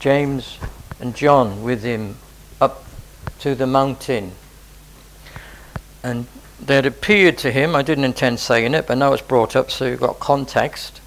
James, 0.00 0.58
and 1.00 1.14
John 1.16 1.62
with 1.62 1.82
him 1.82 2.16
up 2.60 2.84
to 3.38 3.54
the 3.54 3.66
mountain. 3.66 4.32
And 6.02 6.26
there 6.60 6.86
appeared 6.86 7.38
to 7.38 7.50
him, 7.50 7.74
I 7.74 7.82
didn't 7.82 8.04
intend 8.04 8.40
saying 8.40 8.74
it, 8.74 8.86
but 8.86 8.98
now 8.98 9.12
it's 9.12 9.22
brought 9.22 9.56
up 9.56 9.70
so 9.70 9.86
you've 9.86 10.00
got 10.00 10.20
context. 10.20 11.00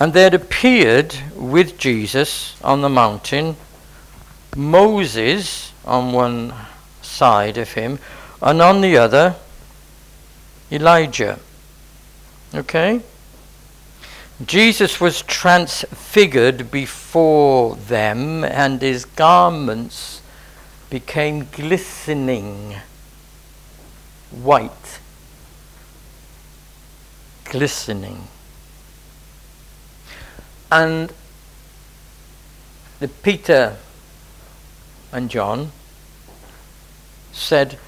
And 0.00 0.12
there 0.12 0.34
appeared 0.34 1.16
with 1.34 1.78
Jesus 1.78 2.56
on 2.62 2.82
the 2.82 2.88
mountain 2.88 3.56
Moses 4.56 5.72
on 5.84 6.12
one 6.12 6.52
side 7.02 7.58
of 7.58 7.72
him, 7.72 7.98
and 8.42 8.60
on 8.60 8.80
the 8.80 8.96
other, 8.96 9.36
Elijah. 10.70 11.38
Okay? 12.54 13.00
Jesus 14.44 15.00
was 15.00 15.22
transfigured 15.22 16.70
before 16.70 17.76
them, 17.76 18.44
and 18.44 18.80
his 18.80 19.04
garments 19.04 20.22
became 20.90 21.48
glistening 21.52 22.76
white. 24.30 25.00
Glistening. 27.44 28.28
And 30.70 31.12
the 33.00 33.08
Peter 33.08 33.76
and 35.12 35.30
John 35.30 35.72
said, 37.32 37.78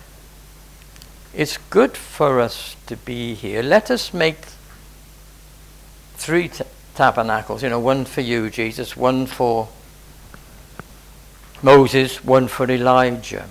It's 1.35 1.59
good 1.59 1.97
for 1.97 2.41
us 2.41 2.77
to 2.87 2.97
be 2.97 3.35
here. 3.35 3.63
Let 3.63 3.91
us 3.91 4.15
make 4.15 4.47
three 6.15 6.49
t- 6.49 6.65
tabernacles, 6.95 7.63
you 7.63 7.69
know, 7.69 7.81
one 7.81 8.05
for 8.05 8.21
you, 8.21 8.51
Jesus, 8.51 8.97
one 8.97 9.27
for 9.27 9.69
Moses, 11.63 12.25
one 12.25 12.49
for 12.49 12.71
Elijah. 12.71 13.49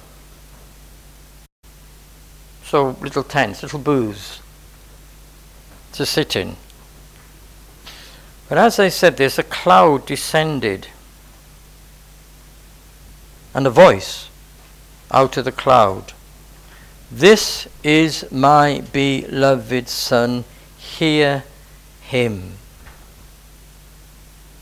So 2.64 2.96
little 3.02 3.24
tents, 3.24 3.64
little 3.64 3.80
booths 3.80 4.42
to 5.94 6.06
sit 6.06 6.36
in. 6.36 6.56
But 8.50 8.58
as 8.58 8.80
I 8.80 8.90
said 8.90 9.18
this, 9.18 9.38
a 9.38 9.44
cloud 9.44 10.08
descended 10.08 10.88
and 13.54 13.66
a 13.68 13.70
voice 13.70 14.30
out 15.12 15.38
of 15.38 15.46
the 15.46 15.52
cloud. 15.52 16.14
This 17.12 17.68
is 17.84 18.26
my 18.32 18.82
beloved 18.92 19.88
Son, 19.88 20.46
hear 20.78 21.44
him. 22.02 22.54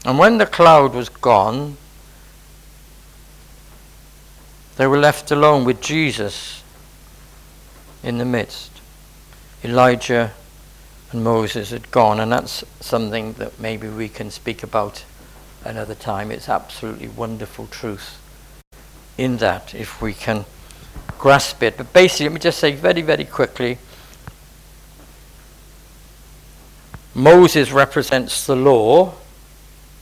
And 0.05 0.19
when 0.19 0.37
the 0.37 0.45
cloud 0.45 0.93
was 0.93 1.09
gone, 1.09 1.77
they 4.75 4.85
were 4.85 4.99
left 4.99 5.31
alone 5.31 5.63
with 5.63 5.81
Jesus 5.81 6.61
in 8.03 8.17
the 8.17 8.25
midst. 8.25 8.71
Elijah 9.63 10.33
and 11.11 11.23
Moses 11.23 11.71
had 11.71 11.91
gone, 11.91 12.19
and 12.19 12.31
that's 12.31 12.63
something 12.79 13.33
that 13.33 13.59
maybe 13.59 13.87
we 13.87 14.09
can 14.09 14.29
speak 14.31 14.63
about 14.63 15.03
another 15.63 15.95
time. 15.95 16.31
It's 16.31 16.49
absolutely 16.49 17.07
wonderful 17.07 17.67
truth 17.67 18.19
in 19.17 19.37
that 19.37 19.73
if 19.73 20.01
we 20.01 20.13
can 20.13 20.45
grasp 21.17 21.63
it. 21.63 21.77
But 21.77 21.93
basically, 21.93 22.25
let 22.25 22.33
me 22.33 22.39
just 22.39 22.59
say 22.59 22.73
very, 22.73 23.01
very 23.01 23.25
quickly 23.25 23.77
Moses 27.17 27.71
represents 27.71 28.45
the 28.45 28.55
law, 28.55 29.15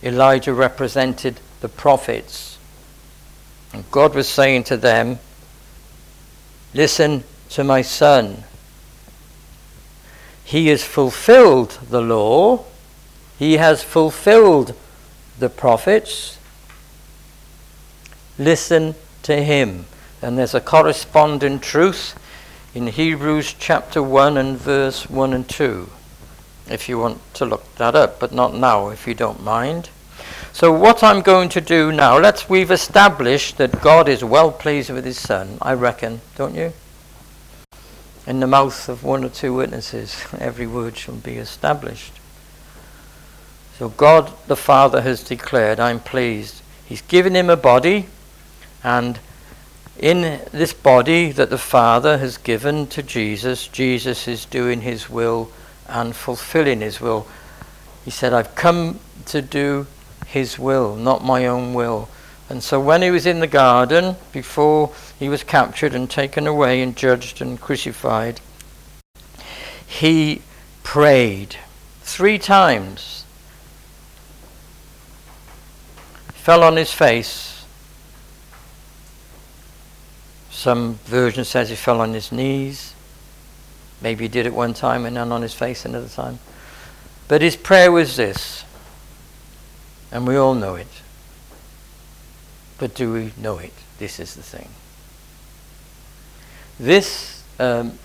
Elijah 0.03 0.53
represented 0.53 1.39
the 1.61 1.69
prophets. 1.69 2.57
And 3.71 3.89
God 3.89 4.13
was 4.13 4.27
saying 4.27 4.65
to 4.65 4.75
them, 4.75 5.19
Listen 6.73 7.23
to 7.51 7.63
my 7.63 7.81
son. 7.81 8.43
He 10.45 10.67
has 10.67 10.83
fulfilled 10.83 11.79
the 11.89 12.01
law, 12.01 12.65
he 13.37 13.57
has 13.57 13.83
fulfilled 13.83 14.75
the 15.39 15.49
prophets. 15.49 16.37
Listen 18.37 18.95
to 19.23 19.43
him. 19.43 19.85
And 20.21 20.37
there's 20.37 20.53
a 20.53 20.61
corresponding 20.61 21.59
truth 21.59 22.15
in 22.75 22.87
Hebrews 22.87 23.55
chapter 23.57 24.03
1 24.03 24.37
and 24.37 24.57
verse 24.57 25.09
1 25.09 25.33
and 25.33 25.49
2, 25.49 25.89
if 26.69 26.87
you 26.87 26.99
want 26.99 27.21
to 27.35 27.45
look 27.45 27.75
that 27.75 27.95
up, 27.95 28.19
but 28.19 28.31
not 28.31 28.53
now 28.53 28.89
if 28.89 29.07
you 29.07 29.13
don't 29.13 29.43
mind. 29.43 29.89
So 30.53 30.71
what 30.71 31.03
I'm 31.03 31.21
going 31.21 31.49
to 31.49 31.61
do 31.61 31.91
now, 31.91 32.19
let's 32.19 32.49
we've 32.49 32.71
established 32.71 33.57
that 33.57 33.81
God 33.81 34.07
is 34.07 34.23
well 34.23 34.51
pleased 34.51 34.89
with 34.89 35.05
his 35.05 35.17
son, 35.17 35.57
I 35.61 35.73
reckon, 35.73 36.21
don't 36.35 36.55
you? 36.55 36.71
In 38.27 38.39
the 38.39 38.47
mouth 38.47 38.89
of 38.89 39.03
one 39.03 39.23
or 39.23 39.29
two 39.29 39.53
witnesses, 39.53 40.25
every 40.39 40.67
word 40.67 40.97
shall 40.97 41.15
be 41.15 41.35
established. 41.35 42.13
So 43.77 43.89
God 43.89 44.33
the 44.47 44.55
Father 44.55 45.01
has 45.01 45.23
declared, 45.23 45.79
I'm 45.79 45.99
pleased. 45.99 46.61
He's 46.85 47.01
given 47.01 47.35
him 47.35 47.49
a 47.49 47.57
body 47.57 48.07
and 48.83 49.19
in 49.97 50.41
this 50.51 50.73
body 50.73 51.31
that 51.31 51.49
the 51.49 51.57
Father 51.57 52.17
has 52.17 52.37
given 52.37 52.87
to 52.87 53.01
Jesus, 53.01 53.67
Jesus 53.67 54.27
is 54.27 54.45
doing 54.45 54.81
his 54.81 55.09
will 55.09 55.51
and 55.87 56.15
fulfilling 56.15 56.81
his 56.81 56.99
will. 56.99 57.27
He 58.03 58.11
said, 58.11 58.33
I've 58.33 58.55
come 58.55 58.99
to 59.27 59.41
do 59.41 59.87
his 60.27 60.59
will, 60.59 60.95
not 60.95 61.23
my 61.23 61.45
own 61.45 61.73
will. 61.73 62.09
And 62.49 62.63
so 62.63 62.79
when 62.79 63.01
he 63.01 63.09
was 63.09 63.25
in 63.25 63.39
the 63.39 63.47
garden, 63.47 64.15
before 64.31 64.93
he 65.17 65.29
was 65.29 65.43
captured 65.43 65.95
and 65.95 66.09
taken 66.09 66.45
away 66.45 66.81
and 66.81 66.95
judged 66.95 67.41
and 67.41 67.59
crucified, 67.59 68.39
he 69.85 70.41
prayed 70.83 71.55
three 72.01 72.37
times. 72.37 73.25
Fell 76.33 76.63
on 76.63 76.75
his 76.75 76.91
face. 76.91 77.65
Some 80.51 80.99
version 81.05 81.43
says 81.43 81.69
he 81.69 81.75
fell 81.75 81.99
on 82.01 82.13
his 82.13 82.31
knees. 82.31 82.93
Maybe 84.01 84.25
he 84.25 84.27
did 84.27 84.45
it 84.45 84.53
one 84.53 84.75
time 84.75 85.05
and 85.05 85.17
then 85.17 85.31
on 85.31 85.41
his 85.41 85.53
face 85.53 85.85
another 85.85 86.07
time. 86.07 86.39
But 87.27 87.41
his 87.41 87.55
prayer 87.55 87.91
was 87.91 88.15
this, 88.15 88.63
and 90.11 90.27
we 90.27 90.35
all 90.35 90.53
know 90.53 90.75
it. 90.75 90.94
But 92.77 92.93
do 92.93 93.13
we 93.13 93.33
know 93.37 93.57
it? 93.57 93.73
This 93.97 94.19
is 94.19 94.35
the 94.35 94.43
thing. 94.43 94.69
This, 96.79 97.43
um, 97.59 97.97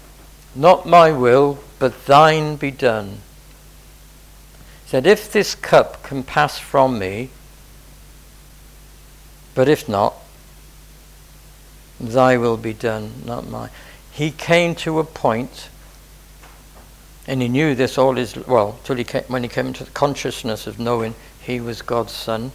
not 0.54 0.87
my 0.87 1.11
will, 1.11 1.59
but 1.78 2.06
thine 2.06 2.56
be 2.56 2.70
done. 2.70 3.18
Said, 4.87 5.06
if 5.06 5.30
this 5.33 5.54
cup 5.54 6.02
can 6.02 6.22
pass 6.22 6.59
from 6.59 6.98
me, 6.98 7.30
but 9.54 9.68
if 9.68 9.88
not, 9.88 10.14
thy 11.98 12.37
will 12.37 12.56
be 12.56 12.72
done, 12.72 13.22
not 13.24 13.48
mine. 13.48 13.70
He 14.11 14.30
came 14.30 14.74
to 14.76 14.98
a 14.98 15.04
point, 15.04 15.68
and 17.26 17.42
he 17.42 17.48
knew 17.48 17.74
this 17.74 17.98
all 17.98 18.14
his 18.14 18.37
well 18.46 18.78
till 18.85 18.96
he 18.96 19.04
came, 19.04 19.24
when 19.28 19.42
he 19.42 19.48
came 19.48 19.66
into 19.66 19.85
the 19.85 19.90
consciousness 19.90 20.66
of 20.66 20.78
knowing 20.78 21.14
he 21.40 21.61
was 21.61 21.83
God's 21.83 22.12
son. 22.12 22.52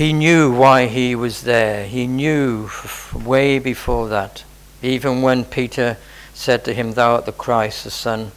He 0.00 0.14
knew 0.14 0.50
why 0.50 0.86
he 0.86 1.14
was 1.14 1.42
there. 1.42 1.84
He 1.84 2.06
knew 2.06 2.70
way 3.14 3.58
before 3.58 4.08
that. 4.08 4.44
Even 4.80 5.20
when 5.20 5.44
Peter 5.44 5.98
said 6.32 6.64
to 6.64 6.72
him, 6.72 6.92
Thou 6.92 7.16
art 7.16 7.26
the 7.26 7.32
Christ, 7.32 7.84
the 7.84 7.90
Son 7.90 8.32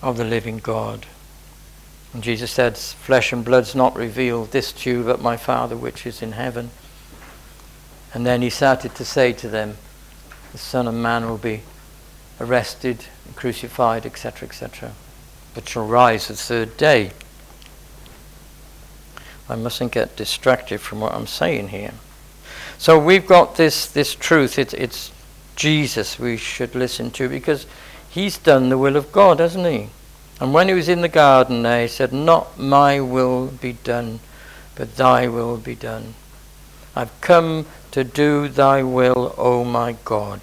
of 0.00 0.16
the 0.16 0.24
living 0.24 0.56
God. 0.56 1.04
And 2.14 2.22
Jesus 2.22 2.50
said, 2.52 2.78
Flesh 2.78 3.34
and 3.34 3.44
blood's 3.44 3.74
not 3.74 3.94
revealed 3.94 4.50
this 4.50 4.72
to 4.72 4.90
you, 4.90 5.04
but 5.04 5.20
my 5.20 5.36
Father 5.36 5.76
which 5.76 6.06
is 6.06 6.22
in 6.22 6.32
heaven. 6.32 6.70
And 8.14 8.24
then 8.24 8.40
he 8.40 8.48
started 8.48 8.94
to 8.94 9.04
say 9.04 9.34
to 9.34 9.48
them, 9.50 9.76
The 10.52 10.58
Son 10.58 10.88
of 10.88 10.94
Man 10.94 11.28
will 11.28 11.36
be 11.36 11.64
arrested, 12.40 13.04
and 13.26 13.36
crucified, 13.36 14.06
etc., 14.06 14.48
etc., 14.48 14.92
but 15.52 15.68
shall 15.68 15.86
rise 15.86 16.28
the 16.28 16.34
third 16.34 16.78
day. 16.78 17.12
I 19.50 19.56
mustn't 19.56 19.92
get 19.92 20.16
distracted 20.16 20.80
from 20.80 21.00
what 21.00 21.12
I'm 21.12 21.26
saying 21.26 21.68
here. 21.68 21.92
So 22.78 22.98
we've 22.98 23.26
got 23.26 23.56
this, 23.56 23.86
this 23.86 24.14
truth. 24.14 24.58
It, 24.58 24.72
it's 24.74 25.10
Jesus 25.56 26.18
we 26.18 26.36
should 26.36 26.74
listen 26.74 27.10
to 27.12 27.28
because 27.28 27.66
he's 28.08 28.38
done 28.38 28.68
the 28.68 28.78
will 28.78 28.96
of 28.96 29.12
God, 29.12 29.40
hasn't 29.40 29.66
he? 29.66 29.88
And 30.40 30.54
when 30.54 30.68
he 30.68 30.74
was 30.74 30.88
in 30.88 31.02
the 31.02 31.08
garden 31.08 31.62
there, 31.62 31.82
he 31.82 31.88
said, 31.88 32.12
Not 32.12 32.58
my 32.58 33.00
will 33.00 33.48
be 33.48 33.74
done, 33.74 34.20
but 34.74 34.96
thy 34.96 35.28
will 35.28 35.58
be 35.58 35.74
done. 35.74 36.14
I've 36.96 37.20
come 37.20 37.66
to 37.90 38.04
do 38.04 38.48
thy 38.48 38.82
will, 38.82 39.34
O 39.36 39.64
my 39.64 39.96
God. 40.04 40.40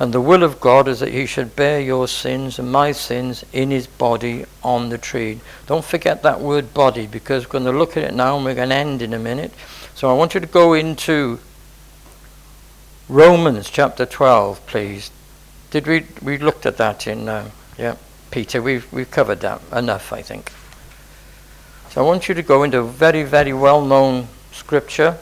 And 0.00 0.14
the 0.14 0.20
will 0.20 0.42
of 0.42 0.60
God 0.60 0.88
is 0.88 1.00
that 1.00 1.12
he 1.12 1.26
should 1.26 1.54
bear 1.54 1.78
your 1.78 2.08
sins 2.08 2.58
and 2.58 2.72
my 2.72 2.90
sins 2.90 3.44
in 3.52 3.70
his 3.70 3.86
body 3.86 4.46
on 4.64 4.88
the 4.88 4.96
tree. 4.96 5.40
Don't 5.66 5.84
forget 5.84 6.22
that 6.22 6.40
word 6.40 6.72
body 6.72 7.06
because 7.06 7.44
we're 7.44 7.60
going 7.60 7.64
to 7.66 7.78
look 7.78 7.98
at 7.98 8.04
it 8.04 8.14
now 8.14 8.36
and 8.36 8.44
we're 8.46 8.54
going 8.54 8.70
to 8.70 8.74
end 8.74 9.02
in 9.02 9.12
a 9.12 9.18
minute. 9.18 9.52
So 9.94 10.08
I 10.08 10.14
want 10.14 10.32
you 10.32 10.40
to 10.40 10.46
go 10.46 10.72
into 10.72 11.38
Romans 13.10 13.68
chapter 13.68 14.06
12, 14.06 14.66
please. 14.66 15.10
Did 15.70 15.86
we 15.86 16.06
we 16.22 16.38
looked 16.38 16.64
at 16.64 16.78
that 16.78 17.06
in 17.06 17.28
uh, 17.28 17.50
yeah, 17.76 17.96
Peter, 18.30 18.62
we've 18.62 18.90
we've 18.92 19.10
covered 19.10 19.40
that 19.40 19.60
enough, 19.70 20.14
I 20.14 20.22
think. 20.22 20.50
So 21.90 22.02
I 22.02 22.06
want 22.06 22.28
you 22.28 22.34
to 22.34 22.42
go 22.42 22.62
into 22.62 22.78
a 22.78 22.84
very, 22.84 23.24
very 23.24 23.52
well 23.52 23.84
known 23.84 24.28
scripture. 24.52 25.18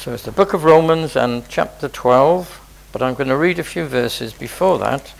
So 0.00 0.14
it's 0.14 0.22
the 0.22 0.32
book 0.32 0.54
of 0.54 0.64
Romans 0.64 1.14
and 1.14 1.46
chapter 1.50 1.86
12, 1.86 2.88
but 2.90 3.02
I'm 3.02 3.12
going 3.12 3.28
to 3.28 3.36
read 3.36 3.58
a 3.58 3.62
few 3.62 3.84
verses 3.84 4.32
before 4.32 4.78
that 4.78 5.12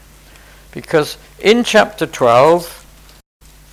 because 0.72 1.18
in 1.38 1.64
chapter 1.64 2.06
12, 2.06 2.86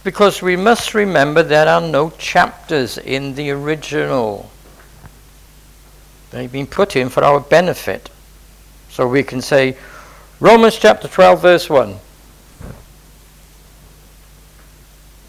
because 0.04 0.41
we 0.41 0.58
must 0.58 0.93
remember 0.93 1.43
there 1.43 1.70
are 1.70 1.80
no 1.80 2.10
chapters 2.17 2.98
in 2.98 3.36
the 3.36 3.52
original. 3.52 4.52
They've 6.32 6.52
been 6.52 6.67
put 6.67 6.98
in 6.98 7.08
for 7.08 7.24
our 7.24 7.39
benefit. 7.39 8.10
So 8.89 9.08
we 9.08 9.24
can 9.24 9.41
say 9.41 9.78
Romans 10.41 10.76
chapter 10.76 11.08
12, 11.08 11.41
verse 11.41 11.70
1. 11.70 11.96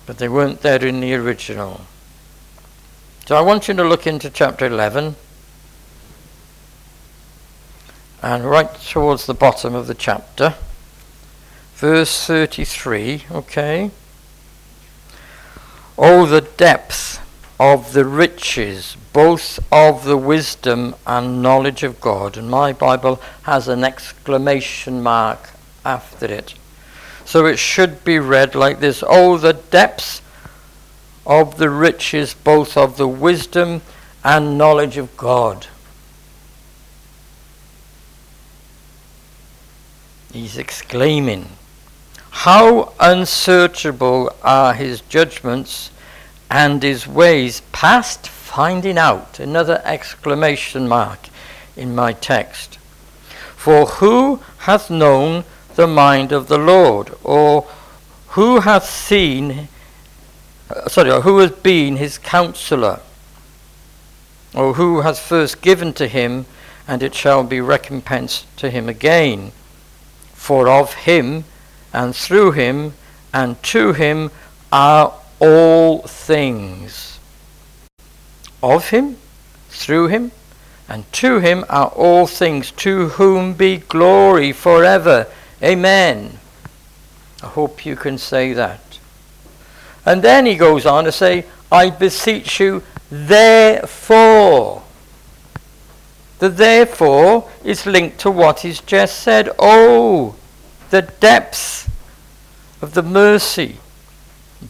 But 0.06 0.18
they 0.18 0.28
weren't 0.28 0.60
there 0.60 0.84
in 0.84 0.98
the 0.98 1.14
original. 1.14 1.82
So 3.26 3.36
I 3.36 3.42
want 3.42 3.68
you 3.68 3.74
to 3.74 3.84
look 3.84 4.08
into 4.08 4.28
chapter 4.28 4.66
11 4.66 5.14
and 8.22 8.44
right 8.44 8.72
towards 8.80 9.26
the 9.26 9.34
bottom 9.34 9.74
of 9.74 9.86
the 9.86 9.94
chapter, 9.94 10.54
verse 11.74 12.26
33, 12.26 13.24
okay? 13.30 13.90
Oh, 15.96 16.26
the 16.26 16.40
depth 16.40 17.20
of 17.60 17.92
the 17.92 18.04
riches, 18.04 18.96
both 19.12 19.58
of 19.72 20.04
the 20.04 20.16
wisdom 20.16 20.94
and 21.06 21.42
knowledge 21.42 21.82
of 21.82 22.00
God. 22.00 22.36
And 22.36 22.48
my 22.50 22.72
Bible 22.72 23.20
has 23.42 23.68
an 23.68 23.82
exclamation 23.82 25.02
mark 25.02 25.50
after 25.84 26.26
it. 26.26 26.54
So 27.24 27.46
it 27.46 27.58
should 27.58 28.04
be 28.04 28.18
read 28.18 28.54
like 28.54 28.80
this 28.80 29.02
Oh, 29.06 29.38
the 29.38 29.54
depths 29.54 30.22
of 31.26 31.58
the 31.58 31.68
riches, 31.68 32.32
both 32.32 32.76
of 32.76 32.96
the 32.96 33.08
wisdom 33.08 33.82
and 34.24 34.56
knowledge 34.56 34.96
of 34.96 35.16
God. 35.16 35.66
He's 40.32 40.58
exclaiming, 40.58 41.48
How 42.30 42.92
unsearchable 43.00 44.30
are 44.42 44.74
his 44.74 45.00
judgments 45.02 45.90
and 46.50 46.82
his 46.82 47.06
ways 47.06 47.62
past 47.72 48.28
finding 48.28 48.98
out. 48.98 49.38
Another 49.38 49.80
exclamation 49.84 50.88
mark 50.88 51.28
in 51.76 51.94
my 51.94 52.12
text. 52.12 52.78
For 53.56 53.86
who 53.86 54.40
hath 54.58 54.90
known 54.90 55.44
the 55.76 55.86
mind 55.86 56.32
of 56.32 56.48
the 56.48 56.58
Lord? 56.58 57.12
Or 57.22 57.66
who 58.28 58.60
hath 58.60 58.84
seen, 58.84 59.68
uh, 60.70 60.88
sorry, 60.88 61.10
or 61.10 61.22
who 61.22 61.38
has 61.38 61.52
been 61.52 61.96
his 61.96 62.18
counselor? 62.18 63.00
Or 64.54 64.74
who 64.74 65.00
hath 65.02 65.18
first 65.18 65.60
given 65.60 65.92
to 65.94 66.08
him, 66.08 66.46
and 66.86 67.02
it 67.02 67.14
shall 67.14 67.44
be 67.44 67.60
recompensed 67.60 68.44
to 68.58 68.70
him 68.70 68.88
again? 68.88 69.52
For 70.38 70.66
of 70.66 70.94
him, 70.94 71.44
and 71.92 72.16
through 72.16 72.52
him, 72.52 72.94
and 73.34 73.62
to 73.64 73.92
him 73.92 74.30
are 74.72 75.12
all 75.40 76.02
things. 76.02 77.18
Of 78.62 78.88
him, 78.88 79.18
through 79.68 80.06
him, 80.06 80.32
and 80.88 81.12
to 81.12 81.40
him 81.40 81.66
are 81.68 81.88
all 81.88 82.26
things, 82.26 82.70
to 82.72 83.10
whom 83.10 83.52
be 83.52 83.76
glory 83.76 84.52
forever. 84.52 85.26
Amen. 85.62 86.38
I 87.42 87.46
hope 87.46 87.84
you 87.84 87.94
can 87.94 88.16
say 88.16 88.54
that. 88.54 88.98
And 90.06 90.22
then 90.22 90.46
he 90.46 90.54
goes 90.54 90.86
on 90.86 91.04
to 91.04 91.12
say, 91.12 91.44
I 91.70 91.90
beseech 91.90 92.58
you, 92.58 92.82
therefore. 93.10 94.82
The 96.38 96.48
therefore 96.48 97.50
is 97.64 97.86
linked 97.86 98.18
to 98.20 98.30
what 98.30 98.64
is 98.64 98.80
just 98.80 99.20
said. 99.20 99.50
Oh, 99.58 100.36
the 100.90 101.02
depths 101.02 101.88
of 102.80 102.94
the 102.94 103.02
mercy, 103.02 103.78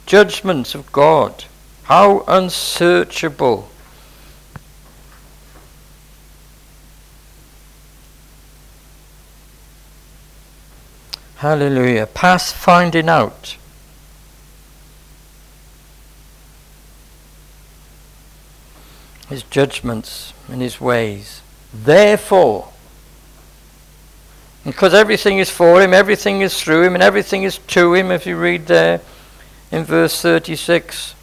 judgments 0.06 0.74
of 0.74 0.90
God. 0.92 1.44
How 1.84 2.24
unsearchable. 2.26 3.68
Hallelujah. 11.36 12.06
Past 12.06 12.54
finding 12.54 13.08
out. 13.08 13.58
his 19.28 19.42
judgments 19.44 20.32
and 20.48 20.62
his 20.62 20.80
ways. 20.80 21.42
Therefore, 21.72 22.68
because 24.64 24.94
everything 24.94 25.38
is 25.38 25.50
for 25.50 25.80
him, 25.80 25.94
everything 25.94 26.40
is 26.40 26.60
through 26.60 26.84
him, 26.84 26.94
and 26.94 27.02
everything 27.02 27.42
is 27.42 27.58
to 27.58 27.94
him, 27.94 28.10
if 28.10 28.26
you 28.26 28.36
read 28.36 28.66
there 28.66 29.00
in 29.70 29.84
verse 29.84 30.20
36, 30.20 31.14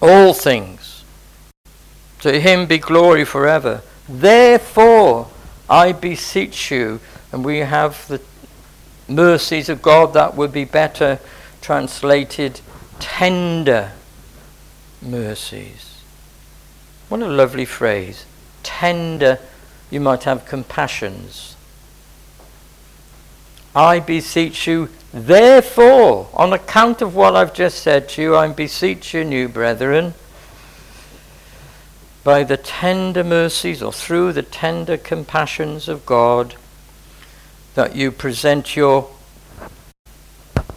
all 0.00 0.32
things. 0.32 1.04
To 2.20 2.40
him 2.40 2.66
be 2.66 2.78
glory 2.78 3.24
forever. 3.24 3.82
Therefore, 4.08 5.28
I 5.68 5.92
beseech 5.92 6.70
you, 6.70 7.00
and 7.32 7.44
we 7.44 7.58
have 7.58 8.06
the 8.08 8.20
mercies 9.08 9.68
of 9.68 9.82
God 9.82 10.14
that 10.14 10.36
would 10.36 10.52
be 10.52 10.64
better 10.64 11.18
translated 11.60 12.60
tender 12.98 13.92
mercies. 15.00 16.02
What 17.08 17.22
a 17.22 17.28
lovely 17.28 17.64
phrase. 17.64 18.26
Tender, 18.62 19.38
you 19.90 20.00
might 20.00 20.24
have 20.24 20.46
compassions. 20.46 21.56
I 23.74 24.00
beseech 24.00 24.66
you, 24.66 24.90
therefore, 25.12 26.28
on 26.34 26.52
account 26.52 27.00
of 27.00 27.14
what 27.14 27.34
I've 27.34 27.54
just 27.54 27.82
said 27.82 28.08
to 28.10 28.22
you, 28.22 28.36
I 28.36 28.48
beseech 28.48 29.14
you, 29.14 29.24
new 29.24 29.48
brethren, 29.48 30.14
by 32.22 32.44
the 32.44 32.56
tender 32.56 33.24
mercies 33.24 33.82
or 33.82 33.92
through 33.92 34.32
the 34.34 34.42
tender 34.42 34.96
compassions 34.96 35.88
of 35.88 36.06
God, 36.06 36.54
that 37.74 37.96
you 37.96 38.12
present 38.12 38.76
your 38.76 39.10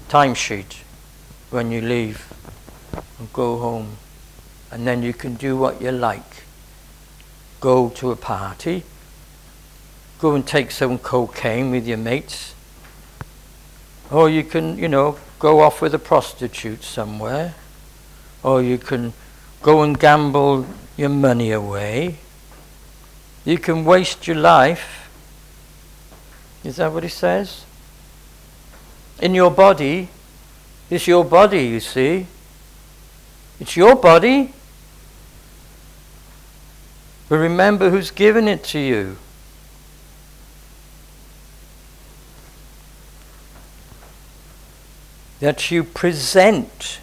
timesheet 0.08 0.78
when 1.50 1.72
you 1.72 1.82
leave 1.82 2.32
and 3.20 3.32
go 3.34 3.58
home. 3.58 3.98
And 4.72 4.88
then 4.88 5.04
you 5.04 5.14
can 5.14 5.36
do 5.36 5.56
what 5.56 5.82
you 5.82 5.92
like. 5.92 6.35
Go 7.66 7.90
to 7.90 8.12
a 8.12 8.16
party, 8.16 8.84
go 10.20 10.36
and 10.36 10.46
take 10.46 10.70
some 10.70 11.00
cocaine 11.00 11.72
with 11.72 11.88
your 11.88 11.98
mates, 11.98 12.54
or 14.12 14.30
you 14.30 14.44
can, 14.44 14.78
you 14.78 14.88
know, 14.88 15.18
go 15.40 15.62
off 15.62 15.82
with 15.82 15.96
a 15.96 15.98
prostitute 15.98 16.84
somewhere, 16.84 17.56
or 18.44 18.62
you 18.62 18.78
can 18.78 19.14
go 19.64 19.82
and 19.82 20.00
gamble 20.00 20.68
your 20.96 21.10
money 21.10 21.50
away. 21.50 22.20
You 23.46 23.58
can 23.58 23.84
waste 23.84 24.28
your 24.28 24.38
life. 24.38 25.10
Is 26.64 26.76
that 26.76 26.94
what 26.94 27.02
he 27.02 27.10
says? 27.10 27.66
In 29.20 29.34
your 29.34 29.50
body, 29.50 30.10
it's 30.92 31.08
your 31.08 31.26
body, 31.26 31.66
you 31.66 31.80
see. 31.80 32.28
It's 33.60 33.76
your 33.76 33.96
body. 33.96 34.54
But 37.36 37.42
remember 37.42 37.90
who's 37.90 38.12
given 38.12 38.48
it 38.48 38.64
to 38.64 38.80
you. 38.80 39.18
That 45.42 45.70
you 45.70 45.84
present 45.84 47.02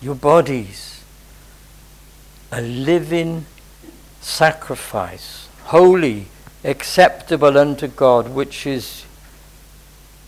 your 0.00 0.14
bodies 0.14 1.04
a 2.50 2.62
living 2.62 3.44
sacrifice, 4.22 5.48
holy, 5.64 6.28
acceptable 6.64 7.58
unto 7.58 7.88
God, 7.88 8.30
which 8.30 8.66
is 8.66 9.04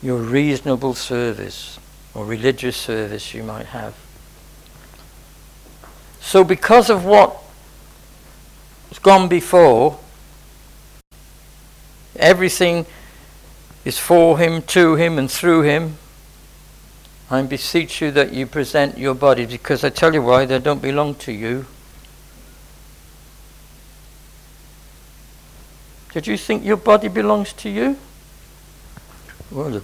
your 0.02 0.18
reasonable 0.18 0.92
service 0.92 1.78
or 2.12 2.26
religious 2.26 2.76
service 2.76 3.32
you 3.32 3.42
might 3.42 3.68
have. 3.68 3.94
So, 6.20 6.44
because 6.44 6.90
of 6.90 7.06
what 7.06 7.43
gone 9.04 9.28
before, 9.28 10.00
everything 12.16 12.86
is 13.84 13.98
for 13.98 14.38
him, 14.38 14.62
to 14.62 14.96
him, 14.96 15.18
and 15.18 15.30
through 15.30 15.62
him. 15.62 15.98
I 17.30 17.42
beseech 17.42 18.00
you 18.00 18.10
that 18.12 18.32
you 18.32 18.46
present 18.46 18.98
your 18.98 19.14
body, 19.14 19.44
because 19.46 19.84
I 19.84 19.90
tell 19.90 20.14
you 20.14 20.22
why, 20.22 20.46
they 20.46 20.58
don't 20.58 20.82
belong 20.82 21.14
to 21.16 21.32
you. 21.32 21.66
Did 26.12 26.26
you 26.26 26.38
think 26.38 26.64
your 26.64 26.76
body 26.76 27.08
belongs 27.08 27.52
to 27.54 27.68
you? 27.68 27.98
Well, 29.50 29.82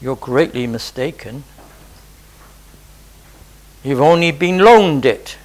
you're 0.00 0.16
greatly 0.16 0.66
mistaken. 0.66 1.44
You've 3.84 4.00
only 4.00 4.32
been 4.32 4.58
loaned 4.58 5.06
it. 5.06 5.36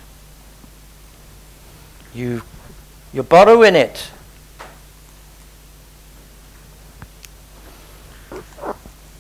You, 2.14 2.42
you're 3.16 3.24
borrowing 3.24 3.78
it. 3.78 4.12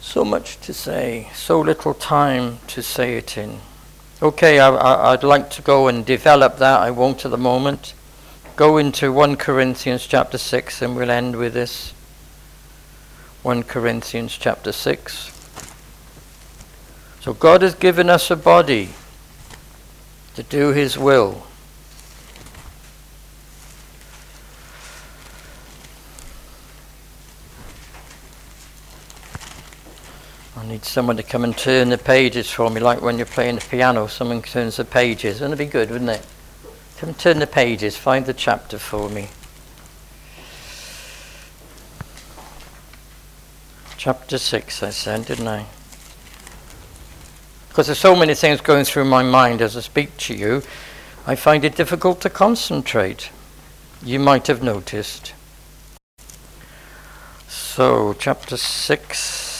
So 0.02 0.26
much 0.26 0.60
to 0.62 0.74
say, 0.74 1.30
so 1.34 1.62
little 1.62 1.94
time 1.94 2.60
to 2.68 2.84
say 2.84 3.16
it 3.16 3.38
in. 3.38 3.60
Okay, 4.22 4.60
I, 4.60 5.12
would 5.12 5.24
like 5.24 5.50
to 5.52 5.62
go 5.62 5.88
and 5.88 6.06
develop 6.06 6.58
that. 6.58 6.82
I 6.82 6.92
won't 6.92 7.24
at 7.24 7.32
the 7.32 7.38
moment. 7.38 7.94
Go 8.58 8.78
into 8.78 9.14
1 9.14 9.38
Corinthians 9.38 10.06
chapter 10.06 10.38
6 10.38 10.82
and 10.82 10.98
we'll 10.98 11.10
end 11.10 11.38
with 11.38 11.54
this. 11.54 11.94
1 13.44 13.64
Corinthians 13.64 14.38
chapter 14.38 14.74
6. 14.74 15.32
So 17.22 17.34
God 17.34 17.62
has 17.62 17.76
given 17.76 18.10
us 18.10 18.30
a 18.30 18.36
body 18.36 18.90
to 20.36 20.44
do 20.44 20.74
His 20.74 20.98
will. 20.98 21.44
I 30.66 30.68
need 30.68 30.84
someone 30.84 31.16
to 31.18 31.22
come 31.22 31.44
and 31.44 31.56
turn 31.56 31.90
the 31.90 31.98
pages 32.00 32.50
for 32.50 32.72
me, 32.72 32.82
like 32.82 33.00
when 33.00 33.18
you're 33.18 33.28
playing 33.28 33.54
the 33.54 33.62
piano, 33.62 34.08
someone 34.08 34.42
turns 34.42 34.78
the 34.78 34.84
pages. 34.84 35.40
Wouldn't 35.40 35.62
it 35.62 35.64
be 35.64 35.70
good, 35.70 35.92
wouldn't 35.92 36.10
it? 36.10 36.26
Come 36.98 37.10
and 37.10 37.20
turn 37.20 37.38
the 37.38 37.46
pages, 37.46 37.96
find 37.96 38.26
the 38.26 38.34
chapter 38.34 38.80
for 38.80 39.08
me. 39.08 39.28
Chapter 43.96 44.40
6, 44.40 44.82
I 44.82 44.90
said, 44.90 45.28
didn't 45.28 45.48
I? 45.48 45.68
Because 47.70 47.86
there's 47.86 48.00
so 48.00 48.16
many 48.16 48.34
things 48.34 48.60
going 48.60 48.86
through 48.86 49.06
my 49.06 49.22
mind 49.22 49.62
as 49.62 49.78
I 49.78 49.82
speak 49.82 50.18
to 50.18 50.34
you, 50.34 50.64
I 51.28 51.36
find 51.36 51.64
it 51.64 51.76
difficult 51.76 52.22
to 52.22 52.30
concentrate. 52.32 53.30
You 54.02 54.18
might 54.18 54.48
have 54.48 54.64
noticed. 54.64 55.36
So, 57.48 58.14
chapter 58.14 58.58
6, 58.58 59.55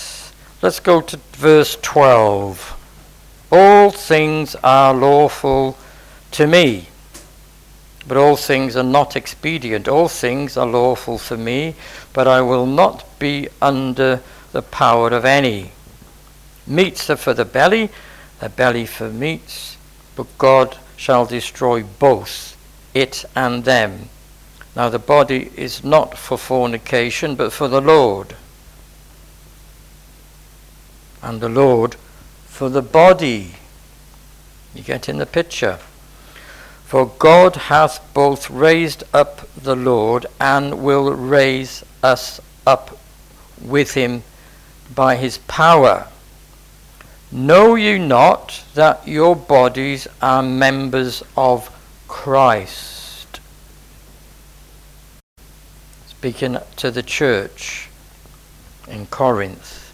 let's 0.66 0.80
go 0.80 1.00
to 1.00 1.20
verse 1.34 1.78
12. 1.84 2.76
All 3.52 3.92
things 3.92 4.56
are 4.64 4.96
lawful 4.96 5.78
to 6.32 6.48
me, 6.48 6.88
but 8.08 8.18
all 8.18 8.36
things 8.36 8.76
are 8.76 8.82
not 8.82 9.16
expedient. 9.16 9.88
All 9.88 10.08
things 10.08 10.58
are 10.58 10.66
lawful 10.66 11.20
for 11.20 11.38
me, 11.38 11.76
but 12.14 12.28
I 12.28 12.42
will 12.42 12.66
not 12.66 13.06
be 13.20 13.48
under 13.62 14.24
the 14.54 14.64
power 14.64 15.10
of 15.10 15.24
any. 15.24 15.70
Meats 16.66 17.12
are 17.12 17.16
for 17.16 17.36
the 17.36 17.46
belly, 17.46 17.92
the 18.40 18.50
belly 18.50 18.88
for 18.88 19.12
meats, 19.12 19.78
but 20.16 20.26
God 20.40 20.80
shall 20.98 21.28
destroy 21.28 21.84
both 21.84 22.58
it 22.96 23.24
and 23.36 23.66
them. 23.66 24.10
Now 24.76 24.90
the 24.90 24.98
body 24.98 25.52
is 25.56 25.84
not 25.84 26.18
for 26.18 26.40
fornication, 26.40 27.36
but 27.36 27.54
for 27.54 27.68
the 27.68 27.82
Lord. 27.82 28.36
And 31.26 31.42
the 31.42 31.50
Lord 31.50 31.96
for 32.46 32.70
the 32.70 32.84
body. 32.84 33.56
You 34.76 34.84
get 34.84 35.10
in 35.10 35.18
the 35.18 35.26
picture. 35.26 35.80
For 36.86 37.08
God 37.08 37.56
hath 37.56 38.00
both 38.14 38.50
raised 38.52 39.04
up 39.12 39.50
the 39.56 39.76
Lord 39.76 40.28
and 40.40 40.84
will 40.84 41.12
raise 41.12 41.84
us 42.04 42.40
up 42.68 43.00
with 43.60 43.96
him 43.96 44.22
by 44.94 45.16
his 45.16 45.40
power. 45.40 46.08
Know 47.32 47.74
you 47.74 47.98
not 47.98 48.64
that 48.76 49.08
your 49.08 49.36
bodies 49.36 50.08
are 50.22 50.44
members 50.44 51.24
of 51.36 51.72
Christ? 52.08 53.40
Speaking 56.06 56.60
to 56.76 56.92
the 56.92 57.04
church 57.04 57.90
in 58.88 59.08
Corinth. 59.08 59.85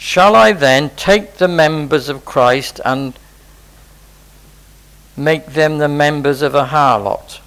Shall 0.00 0.34
I 0.34 0.52
then 0.52 0.90
take 0.96 1.34
the 1.34 1.46
members 1.46 2.08
of 2.08 2.24
Christ 2.24 2.80
and 2.86 3.12
make 5.14 5.48
them 5.48 5.76
the 5.76 5.88
members 5.88 6.40
of 6.40 6.54
a 6.54 6.64
harlot? 6.64 7.40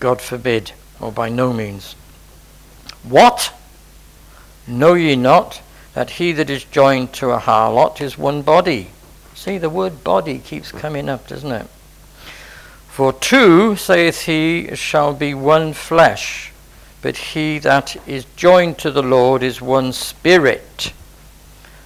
God 0.00 0.20
forbid, 0.20 0.72
or 1.00 1.12
by 1.12 1.28
no 1.28 1.52
means. 1.52 1.94
What? 3.04 3.54
Know 4.66 4.94
ye 4.94 5.14
not 5.14 5.62
that 5.94 6.10
he 6.10 6.32
that 6.32 6.50
is 6.50 6.64
joined 6.64 7.12
to 7.14 7.30
a 7.30 7.38
harlot 7.38 8.00
is 8.00 8.18
one 8.18 8.42
body? 8.42 8.90
See, 9.36 9.56
the 9.56 9.70
word 9.70 10.02
body 10.02 10.40
keeps 10.40 10.72
coming 10.72 11.08
up, 11.08 11.28
doesn't 11.28 11.52
it? 11.52 11.68
For 12.88 13.12
two, 13.12 13.76
saith 13.76 14.22
he, 14.22 14.74
shall 14.74 15.14
be 15.14 15.32
one 15.32 15.74
flesh, 15.74 16.50
but 17.02 17.16
he 17.16 17.58
that 17.60 17.96
is 18.06 18.26
joined 18.36 18.78
to 18.78 18.90
the 18.90 19.02
Lord 19.02 19.42
is 19.42 19.60
one 19.60 19.92
spirit. 19.92 20.92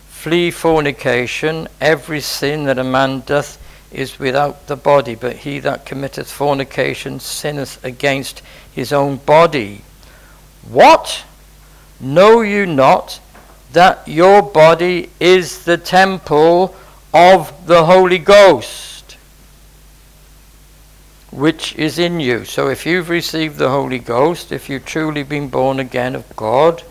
Flee 0.09 0.51
fornication, 0.51 1.69
every 1.81 2.21
sin 2.21 2.65
that 2.65 2.79
a 2.79 2.85
man 2.85 3.23
doth 3.27 3.59
is 3.91 4.19
without 4.19 4.67
the 4.67 4.77
body, 4.77 5.15
but 5.15 5.37
he 5.37 5.59
that 5.59 5.85
committeth 5.85 6.31
fornication 6.31 7.21
sinneth 7.21 7.85
against 7.85 8.43
his 8.73 8.93
own 8.93 9.17
body. 9.17 9.83
What? 10.69 11.25
Know 12.01 12.41
you 12.41 12.67
not 12.67 13.21
that 13.73 14.07
your 14.07 14.43
body 14.43 15.11
is 15.19 15.65
the 15.65 15.77
temple 15.77 16.75
of 17.13 17.67
the 17.67 17.85
Holy 17.85 18.19
Ghost, 18.19 18.92
which 21.33 21.75
is 21.77 21.99
in 21.99 22.21
you? 22.21 22.45
So 22.45 22.69
if 22.69 22.85
you've 22.85 23.09
received 23.09 23.57
the 23.57 23.71
Holy 23.71 23.99
Ghost, 23.99 24.53
if 24.53 24.69
you've 24.69 24.85
truly 24.85 25.23
been 25.23 25.49
born 25.49 25.81
again 25.81 26.15
of 26.15 26.37
God, 26.37 26.83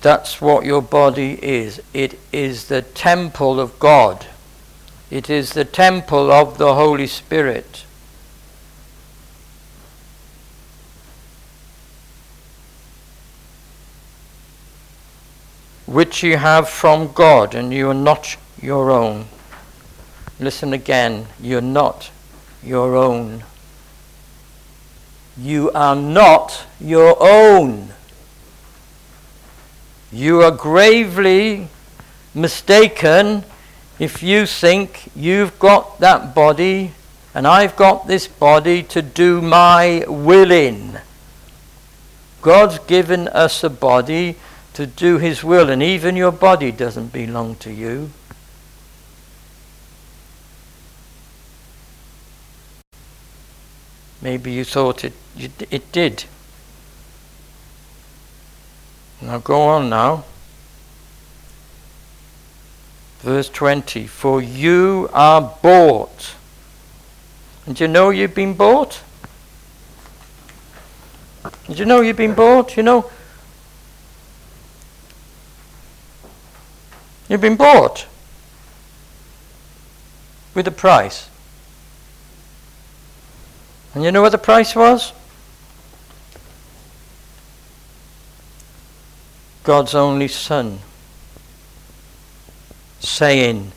that's 0.00 0.40
what 0.40 0.64
your 0.64 0.80
body 0.80 1.38
is. 1.42 1.82
It 1.92 2.18
is 2.32 2.68
the 2.68 2.82
temple 2.82 3.60
of 3.60 3.78
God. 3.78 4.26
It 5.10 5.28
is 5.28 5.52
the 5.52 5.66
temple 5.66 6.32
of 6.32 6.56
the 6.56 6.74
Holy 6.74 7.06
Spirit. 7.06 7.84
Which 15.86 16.22
you 16.22 16.38
have 16.38 16.68
from 16.68 17.12
God, 17.12 17.54
and 17.54 17.72
you 17.72 17.90
are 17.90 17.94
not 17.94 18.36
your 18.62 18.90
own. 18.90 19.26
Listen 20.40 20.72
again, 20.72 21.26
you're 21.40 21.60
not 21.60 22.10
your 22.68 22.94
own. 22.94 23.42
You 25.36 25.70
are 25.72 25.96
not 25.96 26.66
your 26.78 27.16
own. 27.18 27.88
You 30.12 30.42
are 30.42 30.50
gravely 30.50 31.68
mistaken 32.34 33.44
if 33.98 34.22
you 34.22 34.46
think 34.46 35.10
you've 35.16 35.58
got 35.58 35.98
that 36.00 36.34
body 36.34 36.92
and 37.34 37.46
I've 37.46 37.76
got 37.76 38.06
this 38.06 38.26
body 38.26 38.82
to 38.84 39.02
do 39.02 39.40
my 39.40 40.04
will 40.08 40.50
in. 40.50 41.00
God's 42.40 42.78
given 42.80 43.28
us 43.28 43.62
a 43.62 43.70
body 43.70 44.36
to 44.74 44.86
do 44.86 45.18
his 45.18 45.44
will, 45.44 45.70
and 45.70 45.82
even 45.82 46.16
your 46.16 46.32
body 46.32 46.72
doesn't 46.72 47.12
belong 47.12 47.56
to 47.56 47.72
you. 47.72 48.10
Maybe 54.20 54.50
you 54.52 54.64
thought 54.64 55.04
it, 55.04 55.12
it 55.36 55.92
did. 55.92 56.24
Now 59.20 59.38
go 59.38 59.62
on 59.62 59.88
now. 59.88 60.24
Verse 63.20 63.48
20 63.48 64.06
For 64.06 64.40
you 64.40 65.08
are 65.12 65.56
bought. 65.62 66.34
And 67.66 67.78
you 67.78 67.88
know 67.88 68.10
you've 68.10 68.34
been 68.34 68.54
bought? 68.54 69.02
Did 71.66 71.78
you 71.78 71.84
know 71.84 72.00
you've 72.00 72.16
been 72.16 72.34
bought? 72.34 72.76
You 72.76 72.82
know, 72.82 73.10
you've 77.28 77.40
been 77.40 77.56
bought 77.56 78.06
with 80.54 80.66
a 80.66 80.70
price. 80.70 81.28
And 83.98 84.04
you 84.04 84.12
know 84.12 84.22
what 84.22 84.30
the 84.30 84.38
price 84.38 84.76
was? 84.76 85.12
God's 89.64 89.92
only 89.92 90.28
Son, 90.28 90.78
saying, 93.00 93.72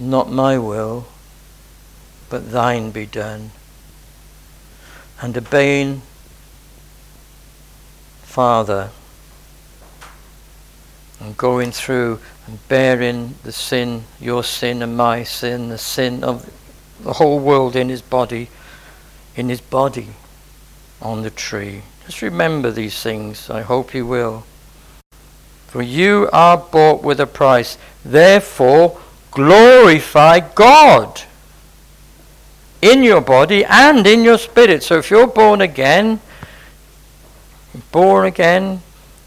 Not 0.00 0.28
my 0.28 0.58
will, 0.58 1.06
but 2.28 2.50
thine 2.50 2.90
be 2.90 3.06
done. 3.06 3.52
And 5.22 5.36
obeying 5.36 6.02
Father 8.24 8.90
and 11.20 11.36
going 11.36 11.70
through 11.70 12.18
and 12.48 12.58
bearing 12.66 13.36
the 13.44 13.52
sin, 13.52 14.02
your 14.20 14.42
sin 14.42 14.82
and 14.82 14.96
my 14.96 15.22
sin, 15.22 15.68
the 15.68 15.78
sin 15.78 16.24
of 16.24 16.52
the 17.00 17.12
whole 17.12 17.38
world 17.38 17.76
in 17.76 17.88
his 17.88 18.02
body 18.02 18.48
in 19.36 19.48
his 19.48 19.60
body 19.60 20.08
on 21.00 21.22
the 21.22 21.30
tree. 21.30 21.82
Just 22.06 22.22
remember 22.22 22.70
these 22.70 23.02
things. 23.02 23.50
I 23.50 23.62
hope 23.62 23.94
you 23.94 24.06
will. 24.06 24.44
For 25.66 25.82
you 25.82 26.28
are 26.32 26.56
bought 26.56 27.02
with 27.02 27.18
a 27.20 27.26
price. 27.26 27.78
Therefore, 28.04 29.00
glorify 29.30 30.40
God 30.40 31.22
in 32.80 33.02
your 33.02 33.20
body 33.20 33.64
and 33.64 34.06
in 34.06 34.22
your 34.22 34.38
spirit. 34.38 34.82
So 34.82 34.98
if 34.98 35.10
you're 35.10 35.26
born 35.26 35.60
again, 35.62 36.20
born 37.90 38.26
again, 38.26 38.82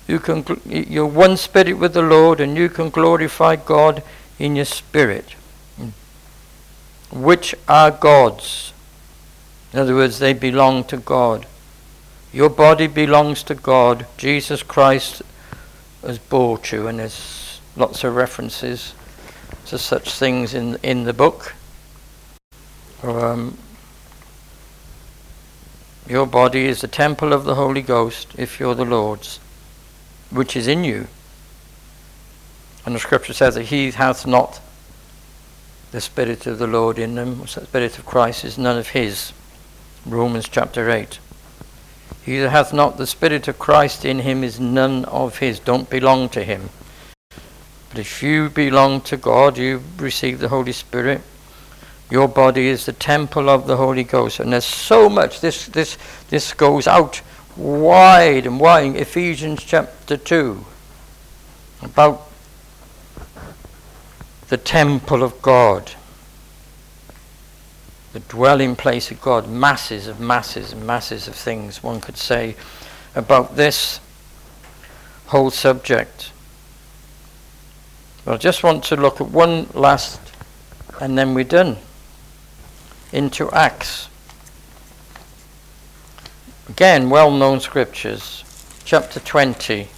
you 0.07 0.19
can 0.19 0.45
you're 0.65 1.05
one 1.05 1.35
spirit 1.35 1.73
with 1.73 1.93
the 1.93 2.01
Lord 2.01 2.39
and 2.39 2.55
you 2.55 2.69
can 2.69 2.89
glorify 2.89 3.55
God 3.55 4.03
in 4.39 4.55
your 4.55 4.65
spirit. 4.65 5.35
Which 7.11 7.55
are 7.67 7.91
God's. 7.91 8.73
In 9.77 9.81
other 9.81 9.93
words, 9.93 10.17
they 10.17 10.33
belong 10.33 10.85
to 10.85 10.97
God. 10.97 11.45
Your 12.33 12.49
body 12.49 12.87
belongs 12.87 13.43
to 13.43 13.53
God. 13.53 14.07
Jesus 14.17 14.63
Christ 14.63 15.21
has 16.01 16.17
bought 16.17 16.71
you, 16.71 16.87
and 16.87 16.97
there's 16.97 17.61
lots 17.75 18.03
of 18.03 18.15
references 18.15 18.95
to 19.67 19.77
such 19.77 20.13
things 20.13 20.55
in 20.55 20.79
in 20.81 21.03
the 21.03 21.13
book. 21.13 21.53
Um, 23.03 23.55
your 26.09 26.25
body 26.25 26.65
is 26.65 26.81
the 26.81 26.87
temple 26.87 27.31
of 27.31 27.43
the 27.43 27.53
Holy 27.53 27.83
Ghost, 27.83 28.33
if 28.35 28.59
you're 28.59 28.73
the 28.73 28.83
Lord's, 28.83 29.39
which 30.31 30.55
is 30.55 30.67
in 30.67 30.85
you. 30.85 31.05
And 32.83 32.95
the 32.95 32.99
scripture 32.99 33.33
says 33.33 33.53
that 33.53 33.65
he 33.65 33.91
hath 33.91 34.25
not 34.25 34.59
the 35.91 36.01
Spirit 36.01 36.47
of 36.47 36.57
the 36.57 36.65
Lord 36.65 36.97
in 36.97 37.13
them, 37.13 37.41
the 37.41 37.47
Spirit 37.47 37.99
of 37.99 38.07
Christ 38.07 38.43
is 38.43 38.57
none 38.57 38.79
of 38.79 38.87
his. 38.87 39.33
Romans 40.09 40.47
chapter 40.47 40.89
8. 40.89 41.19
He 42.23 42.39
that 42.39 42.49
hath 42.49 42.73
not 42.73 42.97
the 42.97 43.07
Spirit 43.07 43.47
of 43.47 43.59
Christ 43.59 44.05
in 44.05 44.19
him 44.19 44.43
is 44.43 44.59
none 44.59 45.03
of 45.05 45.39
his, 45.39 45.59
don't 45.59 45.89
belong 45.89 46.29
to 46.29 46.43
him. 46.43 46.69
But 47.89 47.99
if 47.99 48.23
you 48.23 48.49
belong 48.49 49.01
to 49.01 49.17
God, 49.17 49.57
you 49.57 49.81
receive 49.97 50.39
the 50.39 50.47
Holy 50.47 50.71
Spirit. 50.71 51.21
Your 52.09 52.27
body 52.29 52.67
is 52.67 52.85
the 52.85 52.93
temple 52.93 53.49
of 53.49 53.67
the 53.67 53.77
Holy 53.77 54.03
Ghost. 54.05 54.39
And 54.39 54.53
there's 54.53 54.65
so 54.65 55.09
much, 55.09 55.41
this, 55.41 55.67
this, 55.67 55.97
this 56.29 56.53
goes 56.53 56.87
out 56.87 57.21
wide 57.57 58.45
and 58.45 58.59
wide. 58.61 58.95
Ephesians 58.95 59.63
chapter 59.63 60.15
2, 60.15 60.65
about 61.81 62.29
the 64.47 64.57
temple 64.57 65.21
of 65.21 65.41
God 65.41 65.91
the 68.17 68.33
dwelling 68.33 68.75
place 68.75 69.11
of 69.11 69.21
God, 69.21 69.47
masses 69.47 70.07
of 70.07 70.19
masses 70.19 70.73
and 70.73 70.87
masses 70.87 71.27
of 71.27 71.35
things 71.35 71.83
one 71.83 72.01
could 72.01 72.17
say 72.17 72.55
about 73.13 73.55
this 73.55 73.99
whole 75.27 75.51
subject. 75.51 76.31
But 78.25 78.33
I 78.33 78.37
just 78.37 78.63
want 78.63 78.83
to 78.85 78.95
look 78.95 79.21
at 79.21 79.29
one 79.29 79.67
last, 79.75 80.19
and 80.99 81.15
then 81.15 81.35
we're 81.35 81.43
done, 81.43 81.77
into 83.11 83.51
Acts. 83.51 84.09
Again, 86.69 87.11
well 87.11 87.29
known 87.29 87.59
scriptures, 87.59 88.43
chapter 88.83 89.19
20. 89.19 89.89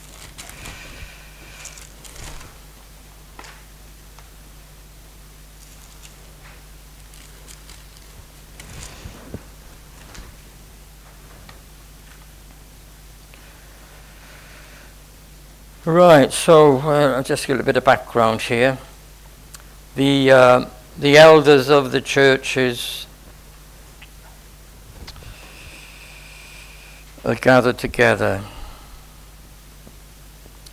Right, 15.85 16.31
so 16.33 16.79
uh, 16.79 17.15
I'll 17.15 17.23
just 17.23 17.47
give 17.47 17.57
a 17.57 17.63
bit 17.63 17.77
of 17.77 17.85
background 17.85 18.41
here. 18.41 18.77
The, 19.95 20.29
uh, 20.29 20.65
the 20.97 21.17
elders 21.17 21.69
of 21.69 21.93
the 21.93 22.01
churches 22.01 23.07
are 27.23 27.35
gathered 27.35 27.77
together. 27.77 28.43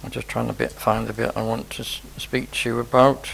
I'm 0.02 0.11
just 0.11 0.26
trying 0.26 0.48
to 0.48 0.52
bit, 0.52 0.72
find 0.72 1.07
the 1.07 1.12
bit 1.12 1.36
I 1.36 1.42
want 1.42 1.70
to 1.70 1.82
s- 1.82 2.00
speak 2.16 2.50
to 2.50 2.68
you 2.68 2.80
about. 2.80 3.28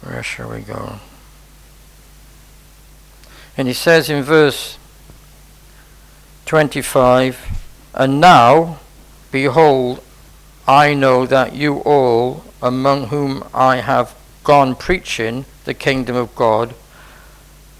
Where 0.00 0.22
shall 0.22 0.50
we 0.50 0.60
go? 0.60 1.00
And 3.54 3.68
he 3.68 3.74
says 3.74 4.08
in 4.08 4.22
verse 4.22 4.77
25, 6.48 7.46
And 7.92 8.22
now, 8.22 8.78
behold, 9.30 10.02
I 10.66 10.94
know 10.94 11.26
that 11.26 11.52
you 11.52 11.80
all, 11.80 12.42
among 12.62 13.08
whom 13.08 13.44
I 13.52 13.82
have 13.82 14.14
gone 14.44 14.74
preaching 14.74 15.44
the 15.66 15.74
kingdom 15.74 16.16
of 16.16 16.34
God, 16.34 16.74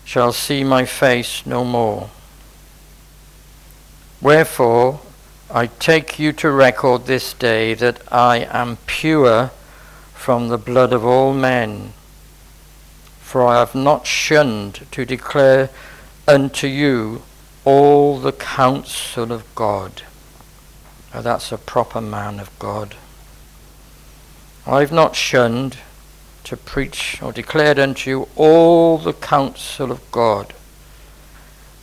shall 0.05 0.35
see 0.35 0.65
my 0.65 0.85
face 0.85 1.47
no 1.47 1.65
more. 1.65 2.11
Wherefore, 4.21 5.01
I 5.51 5.69
take 5.69 6.19
you 6.19 6.35
to 6.35 6.51
record 6.51 7.07
this 7.07 7.33
day 7.33 7.73
that 7.73 8.03
I 8.13 8.47
am 8.51 8.77
pure 8.87 9.51
from 10.13 10.49
the 10.49 10.59
blood 10.59 10.93
of 10.93 11.07
all 11.07 11.33
men. 11.33 11.95
For 13.21 13.47
I 13.47 13.61
have 13.61 13.75
not 13.75 14.07
shunned 14.07 14.87
to 14.91 15.07
declare 15.07 15.71
unto 16.27 16.67
you 16.67 17.23
all 17.69 18.19
the 18.19 18.33
counsel 18.33 19.31
of 19.31 19.45
God. 19.55 20.01
Now 21.13 21.21
that's 21.21 21.53
a 21.53 21.59
proper 21.59 22.01
man 22.01 22.41
of 22.41 22.49
God. 22.59 22.95
I've 24.67 24.91
not 24.91 25.15
shunned 25.15 25.77
to 26.45 26.57
preach 26.57 27.23
or 27.23 27.31
declare 27.31 27.79
unto 27.79 28.09
you 28.09 28.29
all 28.37 28.97
the 28.97 29.13
counsel 29.13 29.93
of 29.93 30.01
God. 30.11 30.55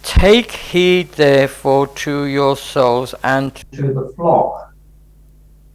Take 0.02 0.54
heed 0.54 1.12
therefore 1.12 1.86
to 2.06 2.26
yourselves 2.26 3.14
and 3.24 3.54
to 3.74 3.94
the 3.94 4.12
flock, 4.16 4.74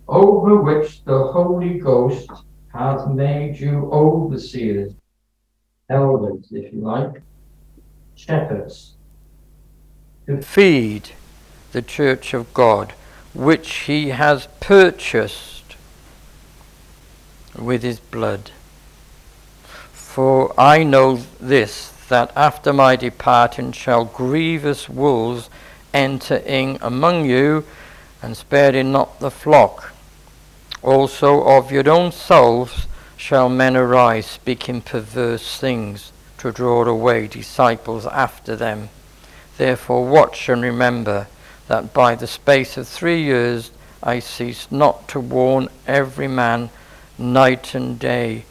over 0.09 0.57
which 0.61 1.05
the 1.05 1.23
Holy 1.37 1.79
Ghost 1.79 2.29
hath 2.75 3.07
made 3.07 3.61
you 3.61 3.89
overseers, 3.93 4.93
elders, 5.89 6.49
if 6.51 6.73
you 6.73 6.81
like, 6.81 7.23
shepherds, 8.17 8.97
feed 10.39 11.11
the 11.73 11.83
church 11.83 12.35
of 12.35 12.53
God, 12.55 12.93
which 13.35 13.71
he 13.85 14.09
has 14.11 14.49
purchased 14.61 15.77
with 17.57 17.83
his 17.83 18.01
blood. 18.01 18.51
For 19.93 20.53
I 20.59 20.83
know 20.83 21.21
this, 21.41 21.91
that 22.09 22.33
after 22.37 22.73
my 22.73 22.97
departing 22.97 23.73
shall 23.73 24.05
grievous 24.05 24.89
wolves 24.89 25.49
enter 25.95 26.37
in 26.37 26.79
among 26.81 27.25
you, 27.25 27.65
and 28.23 28.37
sparing 28.37 28.93
not 28.93 29.21
the 29.21 29.31
flock. 29.31 29.93
Also 30.83 31.43
of 31.45 31.71
your 31.71 31.89
own 31.89 32.13
selves 32.13 32.87
shall 33.17 33.49
men 33.49 33.77
arise, 33.77 34.27
speaking 34.27 34.81
perverse 34.81 35.59
things, 35.59 36.13
to 36.39 36.51
draw 36.51 36.85
away 36.85 37.27
disciples 37.27 38.07
after 38.07 38.57
them. 38.57 38.89
Therefore 39.57 40.07
watch 40.07 40.49
and 40.49 40.63
remember 40.63 41.27
that 41.69 41.93
by 41.93 42.15
the 42.15 42.27
space 42.27 42.77
of 42.77 42.89
three 42.89 43.23
years 43.23 43.71
I 44.03 44.19
ceased 44.19 44.73
not 44.73 45.09
to 45.09 45.21
warn 45.21 45.69
every 45.87 46.29
man 46.29 46.71
night 47.19 47.75
and 47.75 47.99
day 47.99 48.45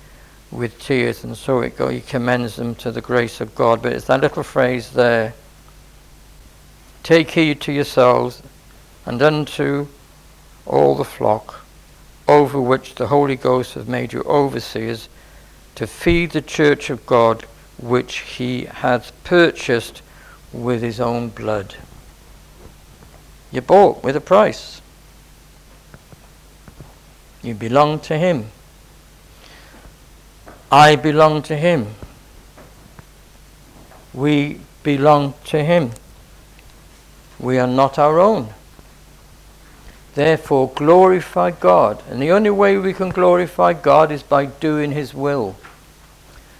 with 0.51 0.79
tears, 0.79 1.23
and 1.23 1.35
so 1.37 1.61
it 1.61 1.77
go, 1.77 1.89
he 1.89 2.01
commends 2.01 2.55
them 2.55 2.75
to 2.75 2.91
the 2.91 3.01
grace 3.01 3.39
of 3.39 3.55
God. 3.55 3.81
But 3.81 3.93
it's 3.93 4.05
that 4.05 4.21
little 4.21 4.43
phrase 4.43 4.91
there 4.91 5.33
Take 7.03 7.31
heed 7.31 7.61
to 7.61 7.71
yourselves 7.71 8.43
and 9.05 9.21
unto 9.21 9.87
all 10.65 10.95
the 10.95 11.03
flock 11.03 11.65
over 12.27 12.61
which 12.61 12.95
the 12.95 13.07
Holy 13.07 13.35
Ghost 13.35 13.73
has 13.73 13.87
made 13.87 14.13
you 14.13 14.21
overseers 14.23 15.09
to 15.75 15.87
feed 15.87 16.31
the 16.31 16.41
church 16.41 16.89
of 16.89 17.05
God 17.07 17.45
which 17.81 18.17
he 18.19 18.65
hath 18.65 19.11
purchased 19.23 20.01
with 20.51 20.81
his 20.81 20.99
own 20.99 21.29
blood. 21.29 21.75
You 23.51 23.61
bought 23.61 24.03
with 24.03 24.15
a 24.15 24.21
price. 24.21 24.81
You 27.41 27.53
belong 27.53 27.99
to 28.01 28.17
him. 28.17 28.51
I 30.71 30.95
belong 30.95 31.41
to 31.43 31.55
Him. 31.57 31.87
We 34.13 34.61
belong 34.83 35.33
to 35.45 35.63
Him. 35.63 35.91
We 37.39 37.57
are 37.57 37.67
not 37.67 37.97
our 37.97 38.19
own. 38.19 38.53
Therefore, 40.13 40.71
glorify 40.75 41.51
God. 41.51 42.03
And 42.07 42.21
the 42.21 42.31
only 42.31 42.51
way 42.51 42.77
we 42.77 42.93
can 42.93 43.09
glorify 43.09 43.73
God 43.73 44.11
is 44.11 44.21
by 44.21 44.45
doing 44.45 44.91
His 44.91 45.13
will 45.13 45.55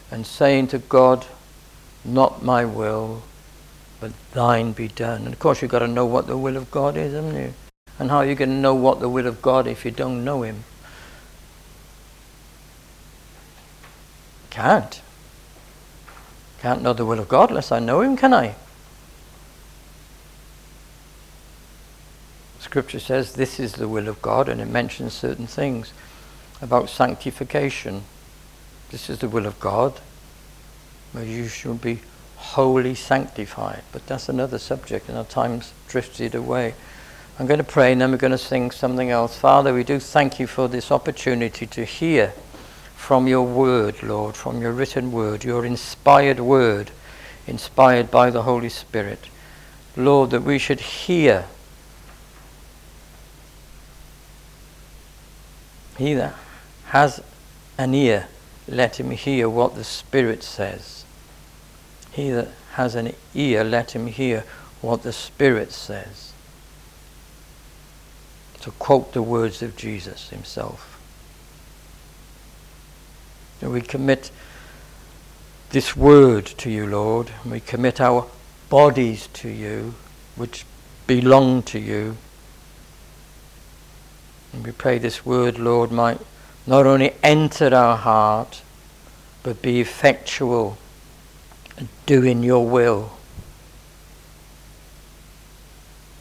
and 0.10 0.26
saying 0.26 0.68
to 0.68 0.80
God, 0.80 1.28
Not 2.04 2.44
my 2.44 2.66
will, 2.66 3.22
but 4.00 4.12
thine 4.32 4.72
be 4.72 4.88
done. 4.88 5.26
And 5.26 5.34
of 5.34 5.40
course, 5.40 5.62
you've 5.62 5.72
got 5.72 5.80
to 5.80 5.88
know 5.88 6.06
what 6.06 6.28
the 6.28 6.38
will 6.38 6.58
of 6.58 6.72
God 6.72 6.96
is, 6.98 7.14
haven't 7.14 7.36
you? 7.36 7.54
And 7.98 8.10
how 8.10 8.18
are 8.18 8.26
you 8.26 8.36
going 8.36 8.50
to 8.50 8.56
know 8.56 8.76
what 8.76 9.00
the 9.00 9.10
will 9.10 9.28
of 9.28 9.42
God 9.42 9.68
if 9.68 9.84
you 9.84 9.92
don't 9.92 10.24
know 10.24 10.44
Him? 10.44 10.64
Can't. 14.50 15.02
Can't 16.62 16.82
know 16.82 16.94
the 16.94 17.06
will 17.06 17.20
of 17.20 17.28
God 17.28 17.50
unless 17.50 17.72
I 17.72 17.80
know 17.80 18.02
Him, 18.02 18.16
can 18.16 18.34
I? 18.34 18.56
Scripture 22.60 23.00
says 23.00 23.34
this 23.34 23.60
is 23.60 23.74
the 23.74 23.88
will 23.88 24.08
of 24.08 24.22
God, 24.22 24.48
and 24.48 24.62
it 24.62 24.68
mentions 24.68 25.14
certain 25.14 25.48
things 25.48 25.92
about 26.62 26.90
sanctification. 26.90 28.04
This 28.92 29.10
is 29.10 29.20
the 29.20 29.30
will 29.30 29.46
of 29.46 29.60
God, 29.60 30.00
you 31.16 31.48
should 31.48 31.82
be 31.82 32.00
wholly 32.40 32.96
sanctified. 32.96 33.84
But 33.92 34.08
that's 34.08 34.30
another 34.30 34.58
subject, 34.58 35.10
and 35.10 35.18
our 35.18 35.26
time's 35.26 35.74
drifted 35.88 36.34
away. 36.34 36.74
I'm 37.38 37.48
going 37.48 37.60
to 37.60 37.64
pray, 37.64 37.92
and 37.92 38.02
then 38.02 38.12
we're 38.12 38.18
going 38.18 38.32
to 38.32 38.38
sing 38.38 38.72
something 38.72 39.10
else. 39.10 39.38
Father, 39.38 39.74
we 39.74 39.84
do 39.84 40.00
thank 40.00 40.40
you 40.40 40.48
for 40.48 40.68
this 40.68 40.92
opportunity 40.92 41.66
to 41.68 41.84
hear 41.86 42.34
from 42.96 43.28
your 43.28 43.44
word, 43.44 44.02
Lord, 44.04 44.36
from 44.36 44.62
your 44.62 44.72
written 44.72 45.12
word, 45.12 45.44
your 45.44 45.66
inspired 45.66 46.40
word, 46.40 46.92
inspired 47.46 48.10
by 48.10 48.30
the 48.30 48.44
Holy 48.44 48.70
Spirit. 48.70 49.30
Lord, 49.96 50.32
that 50.32 50.44
we 50.44 50.58
should 50.58 50.80
hear. 50.80 51.46
He 55.98 56.14
that 56.14 56.36
has 56.88 57.22
an 57.78 57.94
ear, 57.94 58.28
let 58.68 59.00
him 59.00 59.12
hear 59.12 59.50
what 59.50 59.76
the 59.76 59.84
Spirit 59.84 60.44
says. 60.44 61.04
He 62.12 62.30
that 62.32 62.50
has 62.74 62.96
an 62.96 63.14
ear, 63.34 63.64
let 63.64 63.92
him 63.92 64.08
hear 64.08 64.44
what 64.82 65.04
the 65.04 65.14
Spirit 65.14 65.72
says. 65.72 66.34
To 68.62 68.72
quote 68.72 69.14
the 69.14 69.22
words 69.22 69.62
of 69.62 69.76
Jesus 69.76 70.30
himself. 70.30 71.00
And 73.62 73.72
we 73.72 73.82
commit 73.82 74.32
this 75.70 75.96
word 75.96 76.46
to 76.46 76.70
you, 76.70 76.88
Lord. 76.88 77.32
We 77.46 77.60
commit 77.60 78.02
our 78.02 78.26
bodies 78.70 79.28
to 79.34 79.50
you, 79.50 79.94
which 80.36 80.66
belong 81.08 81.64
to 81.64 81.80
you. 81.80 82.18
And 84.54 84.66
we 84.66 84.72
pray 84.72 84.98
this 84.98 85.26
word, 85.26 85.60
Lord, 85.60 85.92
might 85.92 86.20
not 86.66 86.86
only 86.86 87.14
enter 87.22 87.74
our 87.74 87.98
heart, 87.98 88.62
but 89.44 89.62
be 89.62 89.80
effectual 89.80 90.70
and 90.72 90.89
doing 92.06 92.44
your 92.44 92.68
will. 92.68 93.12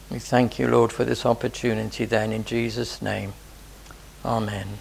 We 0.09 0.19
thank 0.19 0.57
you, 0.57 0.67
Lord, 0.67 0.91
for 0.91 1.05
this 1.05 1.25
opportunity 1.25 2.05
then 2.05 2.31
in 2.31 2.43
Jesus' 2.43 3.01
name. 3.01 3.33
Amen. 4.25 4.79